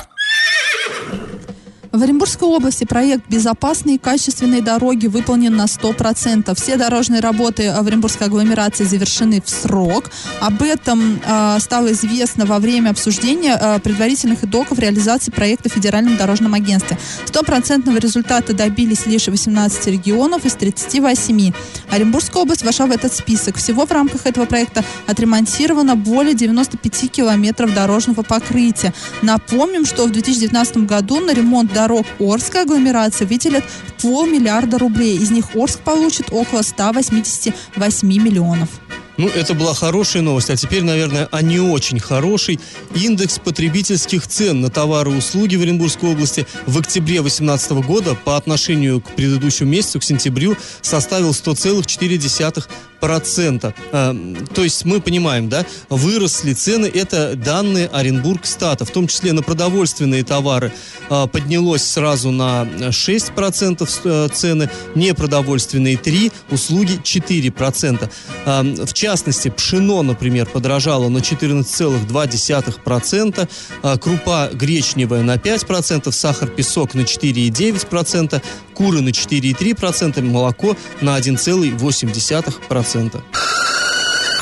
В 1.95 2.03
Оренбургской 2.03 2.49
области 2.49 2.83
проект 2.83 3.29
«Безопасные 3.29 3.95
и 3.95 3.99
качественные 3.99 4.63
дороги» 4.63 5.07
выполнен 5.07 5.55
на 5.55 5.67
100%. 5.67 6.53
Все 6.57 6.77
дорожные 6.77 7.21
работы 7.21 7.73
в 7.73 7.87
Оренбургской 7.87 8.27
агломерации 8.27 8.83
завершены 8.83 9.41
в 9.41 9.49
срок. 9.49 10.11
Об 10.41 10.61
этом 10.61 11.21
э, 11.25 11.59
стало 11.61 11.93
известно 11.93 12.47
во 12.47 12.59
время 12.59 12.91
обсуждения 12.91 13.57
э, 13.57 13.79
предварительных 13.79 14.43
итогов 14.43 14.77
реализации 14.81 15.31
проекта 15.31 15.69
в 15.69 15.73
Федеральном 15.73 16.17
дорожном 16.17 16.55
агентстве. 16.55 16.99
Стопроцентного 17.27 17.99
результата 17.99 18.53
добились 18.53 19.07
лишь 19.07 19.29
18 19.29 19.87
регионов 19.87 20.45
из 20.47 20.55
38. 20.55 21.53
Оренбургская 21.93 22.43
область 22.43 22.65
вошла 22.65 22.87
в 22.87 22.91
этот 22.91 23.15
список. 23.15 23.57
Всего 23.59 23.87
в 23.87 23.93
рамках 23.93 24.27
этого 24.27 24.47
проекта 24.47 24.85
отремонтировано 25.07 25.95
более 25.95 26.35
95 26.35 27.13
километров 27.13 27.73
дорожного 27.73 28.23
покрытия. 28.23 28.93
Напомним, 29.23 29.87
что 29.87 30.07
в 30.07 30.11
2019 30.11 30.79
году 30.79 31.21
на 31.21 31.33
ремонт 31.33 31.73
дорог 31.73 31.84
Орской 32.19 32.63
агломерации 32.63 33.25
выделят 33.25 33.65
полмиллиарда 34.03 34.79
рублей. 34.79 35.17
Из 35.17 35.31
них 35.31 35.55
Орск 35.55 35.81
получит 35.81 36.29
около 36.31 36.63
188 36.63 38.09
миллионов. 38.09 38.69
Ну, 39.17 39.29
это 39.29 39.55
была 39.55 39.75
хорошая 39.75 40.23
новость, 40.23 40.51
а 40.51 40.57
теперь, 40.57 40.83
наверное, 40.83 41.29
о 41.31 41.41
не 41.41 41.61
очень 41.61 42.01
хорошей. 42.01 42.59
Индекс 42.95 43.39
потребительских 43.39 44.27
цен 44.27 44.61
на 44.61 44.71
товары 44.71 45.13
и 45.13 45.17
услуги 45.17 45.55
в 45.55 45.63
Оренбургской 45.63 46.11
области 46.11 46.49
в 46.67 46.77
октябре 46.79 47.21
2018 47.21 47.73
года 47.87 48.17
по 48.17 48.37
отношению 48.37 49.01
к 49.01 49.13
предыдущему 49.13 49.71
месяцу, 49.71 50.01
к 50.01 50.05
сентябрю, 50.05 50.57
составил 50.83 51.31
100,4%. 51.31 53.75
А, 53.93 54.17
то 54.55 54.65
есть 54.65 54.85
мы 54.85 55.01
понимаем, 55.01 55.49
да, 55.49 55.65
выросли 55.91 56.55
цены, 56.55 56.87
это 56.87 57.37
данные 57.37 57.89
Оренбургстата, 57.93 58.85
в 58.85 58.91
том 58.91 59.07
числе 59.07 59.33
на 59.33 59.43
продовольственные 59.43 60.25
товары 60.25 60.73
поднялось 61.09 61.85
сразу 61.85 62.31
на 62.31 62.65
6% 62.65 63.89
э, 64.05 64.29
цены, 64.33 64.71
непродовольственные 64.95 65.97
3%, 65.97 66.33
услуги 66.51 67.01
4%. 67.03 68.11
А, 68.47 68.63
в 68.63 68.93
частности, 68.93 69.51
пшено, 69.51 70.03
например, 70.03 70.47
подорожало 70.47 71.09
на 71.09 71.19
14,2%, 71.19 73.49
а, 73.83 73.99
крупа 73.99 74.51
гречневая 74.53 75.23
на 75.23 75.37
5%, 75.37 76.13
сахар, 76.13 76.49
песок 76.49 76.95
на 76.95 77.03
4,9%, 77.03 78.43
куры 78.75 79.01
на 79.01 79.11
4,3%, 79.11 80.23
молоко 80.23 80.77
на 81.01 81.19
1,8%. 81.19 83.23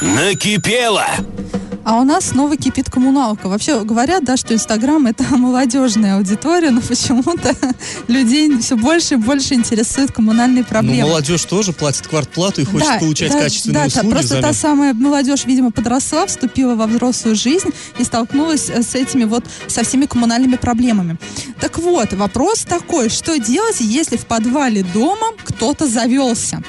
Накипело! 0.00 1.06
А 1.84 2.00
у 2.00 2.04
нас 2.04 2.26
снова 2.26 2.56
кипит 2.56 2.88
коммуналка. 2.90 3.48
Вообще 3.48 3.82
говорят, 3.84 4.24
да, 4.24 4.36
что 4.36 4.54
Инстаграм 4.54 5.04
это 5.06 5.24
молодежная 5.36 6.16
аудитория, 6.16 6.70
но 6.70 6.80
почему-то 6.80 7.54
людей 8.08 8.56
все 8.58 8.76
больше 8.76 9.14
и 9.14 9.16
больше 9.16 9.54
интересуют 9.54 10.12
коммунальные 10.12 10.64
проблемы. 10.64 11.02
Ну, 11.02 11.08
молодежь 11.08 11.44
тоже 11.44 11.72
платит 11.72 12.06
квартплату 12.06 12.60
и 12.60 12.64
хочет 12.64 12.88
Да, 12.88 12.98
получать 12.98 13.32
да, 13.32 13.40
качественные 13.40 13.80
да, 13.80 13.86
услуги. 13.86 14.10
просто 14.10 14.26
взамен. 14.26 14.42
та 14.44 14.52
самая 14.52 14.94
молодежь, 14.94 15.44
видимо, 15.44 15.70
подросла, 15.72 16.26
вступила 16.26 16.74
во 16.76 16.86
взрослую 16.86 17.34
жизнь 17.36 17.70
и 17.98 18.04
столкнулась 18.04 18.70
э, 18.70 18.82
с 18.82 18.94
этими 18.94 19.24
вот, 19.24 19.44
со 19.66 19.84
всеми 19.84 20.06
коммунальными 20.06 20.56
проблемами. 20.56 21.16
Так 21.60 21.78
вот, 21.78 22.12
вопрос 22.12 22.60
такой, 22.60 23.08
что 23.08 23.38
делать, 23.38 23.80
если 23.80 24.16
в 24.16 24.26
подвале 24.26 24.84
дома 24.94 25.28
кто-то 25.44 25.86
завелся? 25.88 26.62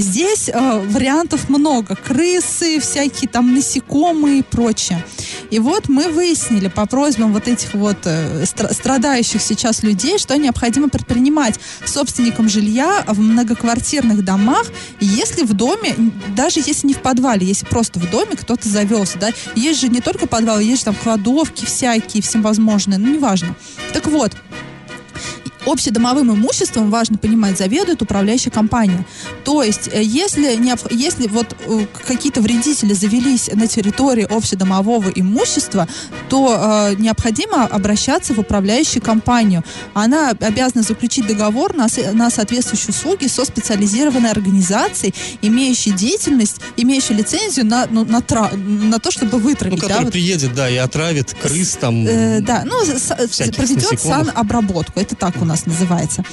Здесь 0.00 0.48
э, 0.48 0.82
вариантов 0.86 1.48
много. 1.48 1.96
Крысы, 1.96 2.80
всякие 2.80 3.28
там 3.28 3.54
насекомые 3.54 4.40
и 4.40 4.42
прочее. 4.42 5.04
И 5.50 5.58
вот 5.58 5.88
мы 5.88 6.08
выяснили 6.08 6.68
по 6.68 6.86
просьбам 6.86 7.32
вот 7.32 7.48
этих 7.48 7.74
вот 7.74 7.98
э, 8.04 8.44
стра- 8.44 8.72
страдающих 8.72 9.42
сейчас 9.42 9.82
людей, 9.82 10.18
что 10.18 10.36
необходимо 10.36 10.88
предпринимать 10.88 11.58
собственникам 11.84 12.48
жилья 12.48 13.04
в 13.06 13.20
многоквартирных 13.20 14.24
домах, 14.24 14.66
если 15.00 15.42
в 15.44 15.52
доме, 15.54 15.94
даже 16.36 16.60
если 16.64 16.86
не 16.86 16.94
в 16.94 17.00
подвале, 17.00 17.46
если 17.46 17.66
просто 17.66 17.98
в 17.98 18.10
доме 18.10 18.36
кто-то 18.36 18.68
завелся, 18.68 19.18
да, 19.18 19.30
есть 19.56 19.80
же 19.80 19.88
не 19.88 20.00
только 20.00 20.26
подвалы, 20.26 20.62
есть 20.62 20.80
же 20.80 20.84
там 20.86 20.94
кладовки 20.94 21.64
всякие, 21.64 22.22
всевозможные, 22.22 22.98
ну, 22.98 23.14
неважно. 23.14 23.54
Так 23.92 24.06
вот, 24.06 24.36
Общедомовым 25.70 26.32
имуществом, 26.34 26.90
важно 26.90 27.18
понимать, 27.18 27.58
заведует 27.58 28.00
управляющая 28.02 28.50
компания. 28.50 29.04
То 29.44 29.62
есть, 29.62 29.88
э, 29.92 30.02
если, 30.02 30.56
необ- 30.56 30.88
если 30.94 31.28
вот 31.28 31.54
э, 31.66 31.86
какие-то 32.06 32.40
вредители 32.40 32.94
завелись 32.94 33.50
на 33.52 33.66
территории 33.66 34.24
общедомового 34.24 35.10
имущества, 35.14 35.86
то 36.28 36.88
э, 36.90 36.94
необходимо 36.98 37.64
обращаться 37.64 38.34
в 38.34 38.38
управляющую 38.38 39.02
компанию. 39.02 39.62
Она 39.94 40.30
обязана 40.30 40.82
заключить 40.82 41.26
договор 41.26 41.74
на, 41.76 41.86
на 42.12 42.30
соответствующие 42.30 42.90
услуги 42.90 43.26
со 43.26 43.44
специализированной 43.44 44.30
организацией, 44.30 45.14
имеющей 45.42 45.90
деятельность, 45.90 46.56
имеющей 46.76 47.14
лицензию 47.14 47.66
на, 47.66 47.86
ну, 47.90 48.04
на, 48.04 48.20
тра- 48.22 48.50
на 48.56 48.98
то, 48.98 49.10
чтобы 49.10 49.38
Ну, 49.38 49.44
вытравить. 49.44 49.80
да, 49.80 49.86
который 49.88 50.04
вот 50.04 50.12
приедет, 50.12 50.54
да, 50.54 50.68
и 50.70 50.76
отравит 50.76 51.34
крыс 51.42 51.76
там. 51.80 52.06
Э, 52.06 52.40
да, 52.40 52.62
ну, 52.64 52.84
с- 52.84 53.08
проведет 53.56 53.92
насекомых. 53.92 54.26
санобработку, 54.28 55.00
это 55.00 55.14
так 55.14 55.40
у 55.42 55.44
нас 55.44 55.57
называется. 55.66 56.24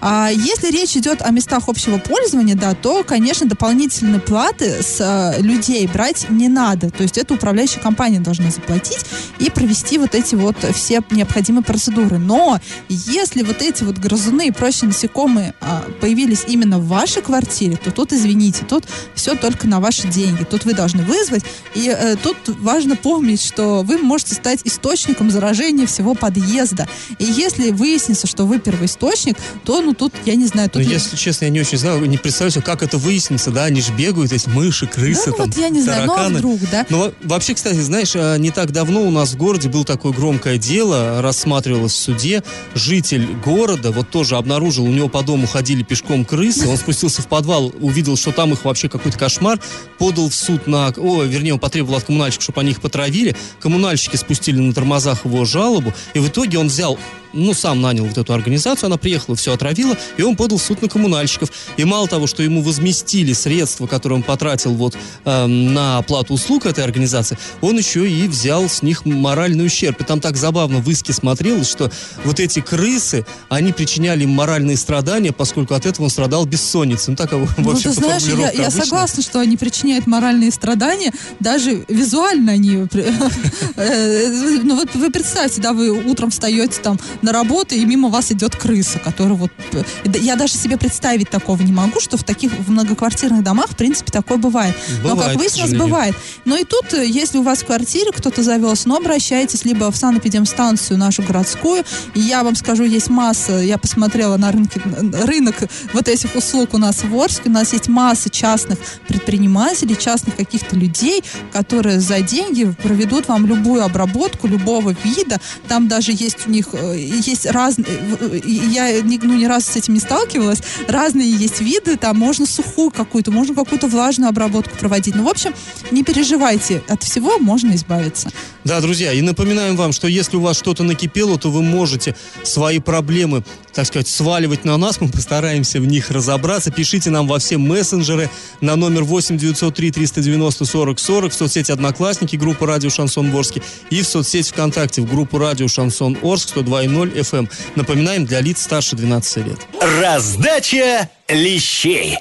А 0.00 0.30
если 0.30 0.70
речь 0.70 0.96
идет 0.96 1.22
о 1.22 1.30
местах 1.30 1.68
общего 1.68 1.98
пользования, 1.98 2.54
да, 2.54 2.74
то, 2.74 3.04
конечно, 3.04 3.46
дополнительные 3.46 4.20
платы 4.20 4.82
с 4.82 5.00
э, 5.00 5.40
людей 5.42 5.86
брать 5.86 6.26
не 6.30 6.48
надо. 6.48 6.90
То 6.90 7.02
есть 7.02 7.18
это 7.18 7.34
управляющая 7.34 7.80
компания 7.80 8.20
должна 8.20 8.50
заплатить 8.50 9.04
и 9.38 9.50
провести 9.50 9.98
вот 9.98 10.14
эти 10.14 10.34
вот 10.34 10.56
все 10.74 11.02
необходимые 11.10 11.64
процедуры. 11.64 12.18
Но 12.18 12.60
если 12.88 13.42
вот 13.42 13.62
эти 13.62 13.84
вот 13.84 13.98
грызуны 13.98 14.48
и 14.48 14.50
прочие 14.50 14.88
насекомые 14.88 15.54
а, 15.60 15.84
появились 16.00 16.44
именно 16.46 16.78
в 16.78 16.88
вашей 16.88 17.22
квартире, 17.22 17.76
то 17.76 17.90
тут, 17.90 18.12
извините, 18.12 18.64
тут 18.68 18.84
все 19.14 19.34
только 19.34 19.66
на 19.68 19.80
ваши 19.80 20.08
деньги. 20.08 20.44
Тут 20.44 20.64
вы 20.64 20.74
должны 20.74 21.02
вызвать. 21.02 21.44
И 21.74 21.88
э, 21.88 22.16
тут 22.16 22.36
важно 22.46 22.96
помнить, 22.96 23.42
что 23.42 23.82
вы 23.82 23.98
можете 23.98 24.34
стать 24.34 24.60
источником 24.64 25.30
заражения 25.30 25.86
всего 25.86 26.14
подъезда. 26.14 26.88
И 27.18 27.24
если 27.24 27.70
выяснится, 27.70 28.26
что 28.26 28.44
вы 28.44 28.58
первоисточник, 28.64 29.36
то, 29.64 29.80
ну, 29.82 29.94
тут, 29.94 30.12
я 30.24 30.34
не 30.34 30.46
знаю, 30.46 30.70
Ну, 30.74 30.80
тут... 30.80 30.90
если 30.90 31.16
честно, 31.16 31.44
я 31.44 31.50
не 31.50 31.60
очень 31.60 31.78
знаю, 31.78 32.04
не 32.06 32.18
представляю 32.18 32.52
себе, 32.52 32.62
как 32.62 32.82
это 32.82 32.98
выяснится, 32.98 33.50
да, 33.50 33.64
они 33.64 33.80
же 33.80 33.92
бегают, 33.92 34.32
эти 34.32 34.48
мыши, 34.48 34.86
да, 34.86 34.92
крысы, 34.92 35.30
ну, 35.30 35.36
там, 35.36 35.46
вот 35.46 35.56
я 35.58 35.68
не 35.68 35.82
знаю, 35.82 36.06
ну, 36.06 36.14
а 36.16 36.28
вдруг, 36.28 36.60
да? 36.70 36.86
Ну, 36.88 36.98
во- 36.98 37.12
вообще, 37.22 37.54
кстати, 37.54 37.78
знаешь, 37.80 38.12
а, 38.14 38.36
не 38.36 38.50
так 38.50 38.72
давно 38.72 39.02
у 39.02 39.10
нас 39.10 39.32
в 39.32 39.36
городе 39.36 39.68
было 39.68 39.84
такое 39.84 40.12
громкое 40.12 40.58
дело, 40.58 41.20
рассматривалось 41.22 41.92
в 41.92 41.96
суде. 41.96 42.42
Житель 42.74 43.26
города 43.44 43.90
вот 43.92 44.10
тоже 44.10 44.36
обнаружил, 44.36 44.84
у 44.84 44.88
него 44.92 45.08
по 45.08 45.22
дому 45.22 45.46
ходили 45.46 45.82
пешком 45.82 46.24
крысы, 46.24 46.66
он 46.66 46.76
спустился 46.76 47.22
в 47.22 47.26
подвал, 47.28 47.72
увидел, 47.80 48.16
что 48.16 48.32
там 48.32 48.52
их 48.52 48.64
вообще 48.64 48.88
какой-то 48.88 49.18
кошмар, 49.18 49.60
подал 49.98 50.28
в 50.28 50.34
суд 50.34 50.66
на... 50.66 50.88
О, 50.96 51.22
вернее, 51.22 51.54
он 51.54 51.58
потребовал 51.60 51.96
от 51.98 52.04
коммунальщиков, 52.04 52.42
чтобы 52.44 52.60
они 52.60 52.70
их 52.70 52.80
потравили. 52.80 53.36
Коммунальщики 53.60 54.16
спустили 54.16 54.58
на 54.58 54.72
тормозах 54.72 55.24
его 55.24 55.44
жалобу, 55.44 55.92
и 56.14 56.18
в 56.18 56.28
итоге 56.28 56.58
он 56.58 56.68
взял 56.68 56.98
ну, 57.34 57.54
сам 57.54 57.80
нанял 57.80 58.04
вот 58.04 58.16
эту 58.16 58.32
организацию, 58.32 58.86
она 58.86 58.96
приехала, 58.96 59.36
все 59.36 59.52
отравила, 59.52 59.96
и 60.16 60.22
он 60.22 60.36
подал 60.36 60.58
в 60.58 60.62
суд 60.62 60.80
на 60.82 60.88
коммунальщиков. 60.88 61.50
И 61.76 61.84
мало 61.84 62.08
того, 62.08 62.26
что 62.26 62.42
ему 62.42 62.62
возместили 62.62 63.32
средства, 63.32 63.86
которые 63.86 64.16
он 64.18 64.22
потратил 64.22 64.72
вот 64.74 64.96
эм, 65.24 65.74
на 65.74 65.98
оплату 65.98 66.34
услуг 66.34 66.66
этой 66.66 66.84
организации, 66.84 67.38
он 67.60 67.78
еще 67.78 68.08
и 68.08 68.28
взял 68.28 68.68
с 68.68 68.82
них 68.82 69.04
моральный 69.04 69.66
ущерб. 69.66 70.00
И 70.00 70.04
там 70.04 70.20
так 70.20 70.36
забавно 70.36 70.78
в 70.78 70.90
иске 70.90 71.12
смотрелось, 71.12 71.68
что 71.68 71.90
вот 72.24 72.40
эти 72.40 72.60
крысы, 72.60 73.26
они 73.48 73.72
причиняли 73.72 74.24
им 74.24 74.30
моральные 74.30 74.76
страдания, 74.76 75.32
поскольку 75.32 75.74
от 75.74 75.86
этого 75.86 76.04
он 76.04 76.10
страдал 76.10 76.46
бессонницей. 76.46 77.10
Ну, 77.12 77.16
такая, 77.16 77.40
в 77.40 77.58
Ну, 77.58 77.64
ты 77.64 77.70
общем-то, 77.70 78.00
знаешь, 78.00 78.22
я, 78.22 78.50
я 78.50 78.70
согласна, 78.70 79.22
что 79.22 79.40
они 79.40 79.56
причиняют 79.56 80.06
моральные 80.06 80.50
страдания, 80.50 81.12
даже 81.40 81.84
визуально 81.88 82.52
они... 82.52 82.86
при- 82.86 83.04
э, 83.76 84.60
Ну 84.62 84.76
вот 84.76 84.94
вы 84.94 85.10
представьте, 85.10 85.60
да, 85.60 85.72
вы 85.72 85.90
утром 85.90 86.30
встаете 86.30 86.80
там 86.80 86.98
на 87.24 87.32
работу, 87.32 87.74
и 87.74 87.84
мимо 87.84 88.08
вас 88.08 88.30
идет 88.32 88.54
крыса, 88.56 88.98
которая 88.98 89.34
вот... 89.34 89.50
э, 89.72 89.82
Я 90.20 90.36
даже 90.36 90.54
себе 90.54 90.76
представить 90.76 91.30
такого 91.30 91.60
не 91.62 91.72
могу, 91.72 92.00
что 92.00 92.16
в 92.16 92.24
таких 92.24 92.52
в 92.52 92.70
многоквартирных 92.70 93.42
домах, 93.42 93.70
в 93.70 93.76
принципе, 93.76 94.12
такое 94.12 94.38
бывает. 94.38 94.74
Но, 95.02 95.10
Бывает, 95.10 95.24
как 95.24 95.32
к 95.34 95.38
выяснилось, 95.38 95.74
бывает. 95.74 96.14
Но 96.44 96.56
и 96.56 96.64
тут, 96.64 96.94
э, 96.94 97.06
если 97.06 97.38
у 97.38 97.42
вас 97.42 97.62
в 97.62 97.66
квартире 97.66 98.10
кто-то 98.12 98.42
завелся, 98.42 98.88
но 98.88 98.96
обращайтесь 98.96 99.64
либо 99.64 99.90
в 99.90 99.96
санэпидемстанцию 99.96 100.98
нашу 100.98 101.22
городскую, 101.22 101.84
и 102.14 102.20
я 102.20 102.44
вам 102.44 102.54
скажу, 102.56 102.84
есть 102.84 103.08
масса, 103.08 103.58
я 103.58 103.78
посмотрела 103.78 104.36
на 104.36 104.52
рынке, 104.52 104.80
рынок 104.84 105.56
вот 105.92 106.08
этих 106.08 106.34
услуг 106.36 106.74
у 106.74 106.78
нас 106.78 107.02
в 107.02 107.20
Орске, 107.20 107.48
у 107.48 107.52
нас 107.52 107.72
есть 107.72 107.88
масса 107.88 108.30
частных 108.30 108.78
предпринимателей, 109.08 109.96
частных 109.96 110.36
каких-то 110.36 110.76
людей, 110.76 111.22
которые 111.52 112.00
за 112.00 112.20
деньги 112.20 112.64
проведут 112.82 113.28
вам 113.28 113.46
любую 113.46 113.82
обработку 113.84 114.46
любого 114.46 114.94
вида. 115.04 115.40
Там 115.68 115.88
даже 115.88 116.12
есть 116.12 116.46
у 116.46 116.50
них, 116.50 116.68
э, 116.72 116.98
есть 117.18 117.46
разные, 117.46 117.86
э, 117.88 118.16
э, 118.20 118.40
я 118.46 119.00
ни, 119.00 119.18
ну, 119.22 119.34
ни 119.34 119.44
разу 119.44 119.72
с 119.72 119.76
этим 119.76 119.94
не 119.94 120.00
сталкивалась, 120.00 120.60
разные 120.88 121.30
есть 121.30 121.60
виды, 121.60 121.96
там 121.96 122.18
можно 122.18 122.46
сухую 122.46 122.90
какую-то, 122.90 123.30
можно 123.30 123.54
какую-то 123.54 123.86
влажную 123.86 124.28
обработку 124.28 124.76
проводить. 124.76 125.14
Ну, 125.14 125.24
в 125.24 125.28
общем, 125.28 125.52
не 125.90 126.02
переживайте, 126.02 126.82
от 126.88 127.02
всего 127.02 127.38
можно 127.38 127.74
избавиться. 127.74 128.30
Да, 128.64 128.80
друзья, 128.80 129.12
и 129.12 129.20
напоминаем 129.20 129.76
вам, 129.76 129.92
что 129.92 130.08
если 130.08 130.36
у 130.36 130.40
вас 130.40 130.56
что-то 130.56 130.84
накипело, 130.84 131.38
то 131.38 131.50
вы 131.50 131.62
можете 131.62 132.16
свои 132.42 132.78
проблемы, 132.78 133.44
так 133.74 133.86
сказать, 133.86 134.08
сваливать 134.08 134.64
на 134.64 134.76
нас. 134.78 135.00
Мы 135.00 135.08
постараемся 135.08 135.80
в 135.80 135.86
них 135.86 136.10
разобраться. 136.10 136.70
Пишите 136.70 137.10
нам 137.10 137.26
во 137.26 137.38
все 137.38 137.58
мессенджеры 137.58 138.30
на 138.60 138.76
номер 138.76 139.04
8 139.04 139.36
903 139.36 139.90
390 139.90 140.64
40 140.64 140.98
40 140.98 141.32
в 141.32 141.34
соцсети 141.34 141.72
Одноклассники, 141.72 142.36
группа 142.36 142.66
Радио 142.66 142.88
Шансон 142.88 143.34
Орске 143.34 143.62
и 143.90 144.00
в 144.00 144.06
соцсети 144.06 144.50
ВКонтакте 144.50 145.02
в 145.02 145.10
группу 145.10 145.38
Радио 145.38 145.68
Шансон 145.68 146.16
Орск 146.22 146.56
102.0 146.56 147.03
FM. 147.10 147.38
эм. 147.38 147.48
Напоминаем, 147.76 148.24
для 148.24 148.40
лиц 148.40 148.62
старше 148.62 148.96
12 148.96 149.46
лет. 149.46 149.58
Раздача 149.80 151.10
лещей. 151.28 152.18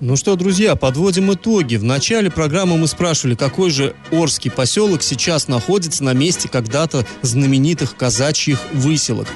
Ну 0.00 0.16
что, 0.16 0.34
друзья, 0.34 0.76
подводим 0.76 1.30
итоги. 1.32 1.76
В 1.76 1.84
начале 1.84 2.30
программы 2.30 2.78
мы 2.78 2.86
спрашивали, 2.86 3.34
какой 3.34 3.68
же 3.68 3.94
Орский 4.10 4.50
поселок 4.50 5.02
сейчас 5.02 5.46
находится 5.46 6.04
на 6.04 6.14
месте 6.14 6.48
когда-то 6.48 7.06
знаменитых 7.20 7.94
казачьих 7.96 8.60
выселок. 8.72 9.28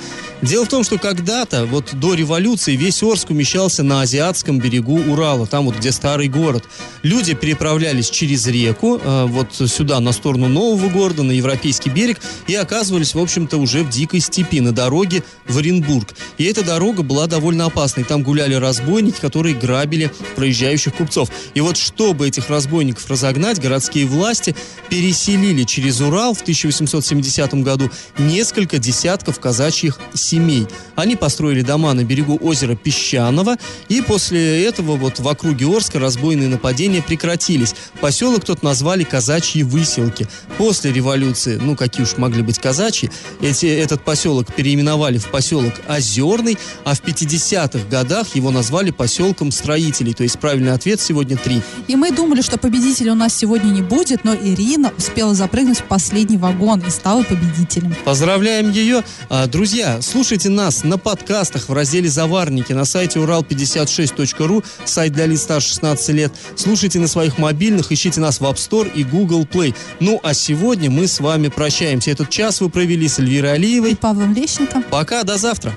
Дело 0.43 0.67
в 0.67 0.69
том, 0.69 0.85
что 0.85 0.99
когда-то, 0.99 1.65
вот 1.65 1.95
до 1.95 2.15
революции, 2.15 2.77
весь 2.77 3.03
Орск 3.03 3.31
умещался 3.31 3.83
на 3.83 4.03
азиатском 4.03 4.59
берегу 4.59 5.01
Урала, 5.01 5.47
там 5.47 5.65
вот 5.65 5.77
где 5.77 5.91
старый 5.91 6.29
город. 6.29 6.65
Люди 7.03 7.35
переправлялись 7.35 8.11
через 8.11 8.47
реку, 8.47 9.01
э, 9.03 9.25
вот 9.27 9.55
сюда, 9.55 10.01
на 10.01 10.13
сторону 10.13 10.49
нового 10.49 10.89
города, 10.91 11.23
на 11.23 11.33
европейский 11.33 11.89
берег, 11.89 12.21
и 12.47 12.55
оказывались, 12.55 13.15
в 13.15 13.19
общем-то, 13.19 13.57
уже 13.57 13.83
в 13.83 13.91
дикой 13.91 14.21
степи, 14.21 14.61
на 14.61 14.73
дороге 14.73 15.23
в 15.47 15.57
Оренбург. 15.57 16.15
И 16.37 16.45
эта 16.45 16.63
дорога 16.63 17.03
была 17.03 17.27
довольно 17.27 17.67
опасной. 17.67 18.05
Там 18.05 18.23
гуляли 18.23 18.55
разбойники, 18.55 19.21
которые 19.21 19.55
грабили 19.55 20.11
проезжающих 20.37 20.95
купцов. 20.95 21.31
И 21.55 21.61
вот 21.61 21.77
чтобы 21.77 22.29
этих 22.29 22.51
разбойников 22.51 23.09
разогнать, 23.09 23.61
городские 23.61 24.07
власти 24.07 24.55
переселили 24.91 25.65
через 25.65 26.01
Урал 26.01 26.35
в 26.35 26.43
1870 26.43 27.55
году 27.63 27.91
несколько 28.19 28.79
десятков 28.79 29.41
казачьих 29.41 29.99
семей. 30.25 30.67
Они 30.97 31.17
построили 31.17 31.63
дома 31.63 31.93
на 31.93 32.05
берегу 32.05 32.39
озера 32.41 32.75
Песчаного, 32.75 33.57
и 33.89 34.01
после 34.01 34.65
этого 34.65 34.97
вот 34.97 35.21
в 35.21 35.29
округе 35.29 35.67
Орска 35.67 35.99
разбойные 35.99 36.49
нападения 36.49 37.03
прекратились. 37.03 37.75
Поселок 38.01 38.45
тот 38.45 38.63
назвали 38.63 39.05
Казачьи 39.05 39.63
Выселки. 39.63 40.27
После 40.59 40.93
революции, 40.93 41.59
ну 41.61 41.77
какие 41.77 42.05
уж 42.05 42.17
могли 42.17 42.43
быть 42.43 42.59
казачьи, 42.59 43.11
эти, 43.41 43.67
этот 43.67 44.03
поселок 44.05 44.55
переименовали 44.55 45.19
в 45.19 45.27
поселок 45.31 45.73
Озерный, 45.89 46.59
а 46.85 46.95
в 46.95 47.03
50-х 47.03 47.89
годах 47.91 48.35
его 48.35 48.51
назвали 48.51 48.91
поселком 48.91 49.51
строителей. 49.51 50.15
То 50.15 50.23
есть 50.23 50.39
правильный 50.39 50.73
ответ 50.73 51.01
сегодня 51.01 51.37
три. 51.37 51.61
И 51.89 51.97
мы 51.97 52.11
думали, 52.11 52.41
что 52.41 52.59
победителя 52.59 53.13
у 53.13 53.17
нас 53.17 53.37
сегодня 53.37 53.71
не 53.71 53.83
будет, 53.83 54.25
но 54.25 54.35
Ирина 54.35 54.93
успела 54.97 55.35
запрыгнуть 55.35 55.79
в 55.79 55.85
последний 55.85 56.37
вагон 56.37 56.81
и 56.87 56.91
стала 56.91 57.23
победителем. 57.23 57.95
Поздравляем 58.05 58.71
ее. 58.71 59.03
А, 59.29 59.47
Друзья, 59.47 60.01
слушайте 60.15 60.49
нас 60.49 60.85
на 60.85 60.97
подкастах 60.97 61.69
в 61.69 61.73
разделе 61.73 62.09
«Заварники» 62.09 62.73
на 62.73 62.85
сайте 62.85 63.19
урал56.ру, 63.19 64.63
сайт 64.85 65.13
для 65.13 65.27
лиц 65.27 65.43
старше 65.43 65.71
16 65.71 66.09
лет. 66.11 66.33
Слушайте 66.55 67.01
на 67.01 67.09
своих 67.09 67.37
мобильных, 67.39 67.91
ищите 67.91 68.21
нас 68.21 68.39
в 68.39 68.45
App 68.45 68.55
Store 68.55 68.89
и 68.95 69.03
Google 69.03 69.43
Play. 69.43 69.75
Ну, 69.99 70.21
а 70.23 70.33
сегодня 70.33 70.89
мы 70.89 71.09
с 71.09 71.19
вами 71.19 71.49
прощаемся. 71.49 72.13
Этот 72.13 72.31
час 72.31 72.61
вы 72.61 72.69
провели 72.69 73.09
с 73.09 73.19
Эльвирой 73.19 73.51
И 73.51 73.55
Алиевой. 73.55 73.97
Павлом 73.97 74.33
Лещенко. 74.33 74.85
Пока, 74.89 75.25
до 75.25 75.37
завтра. 75.37 75.77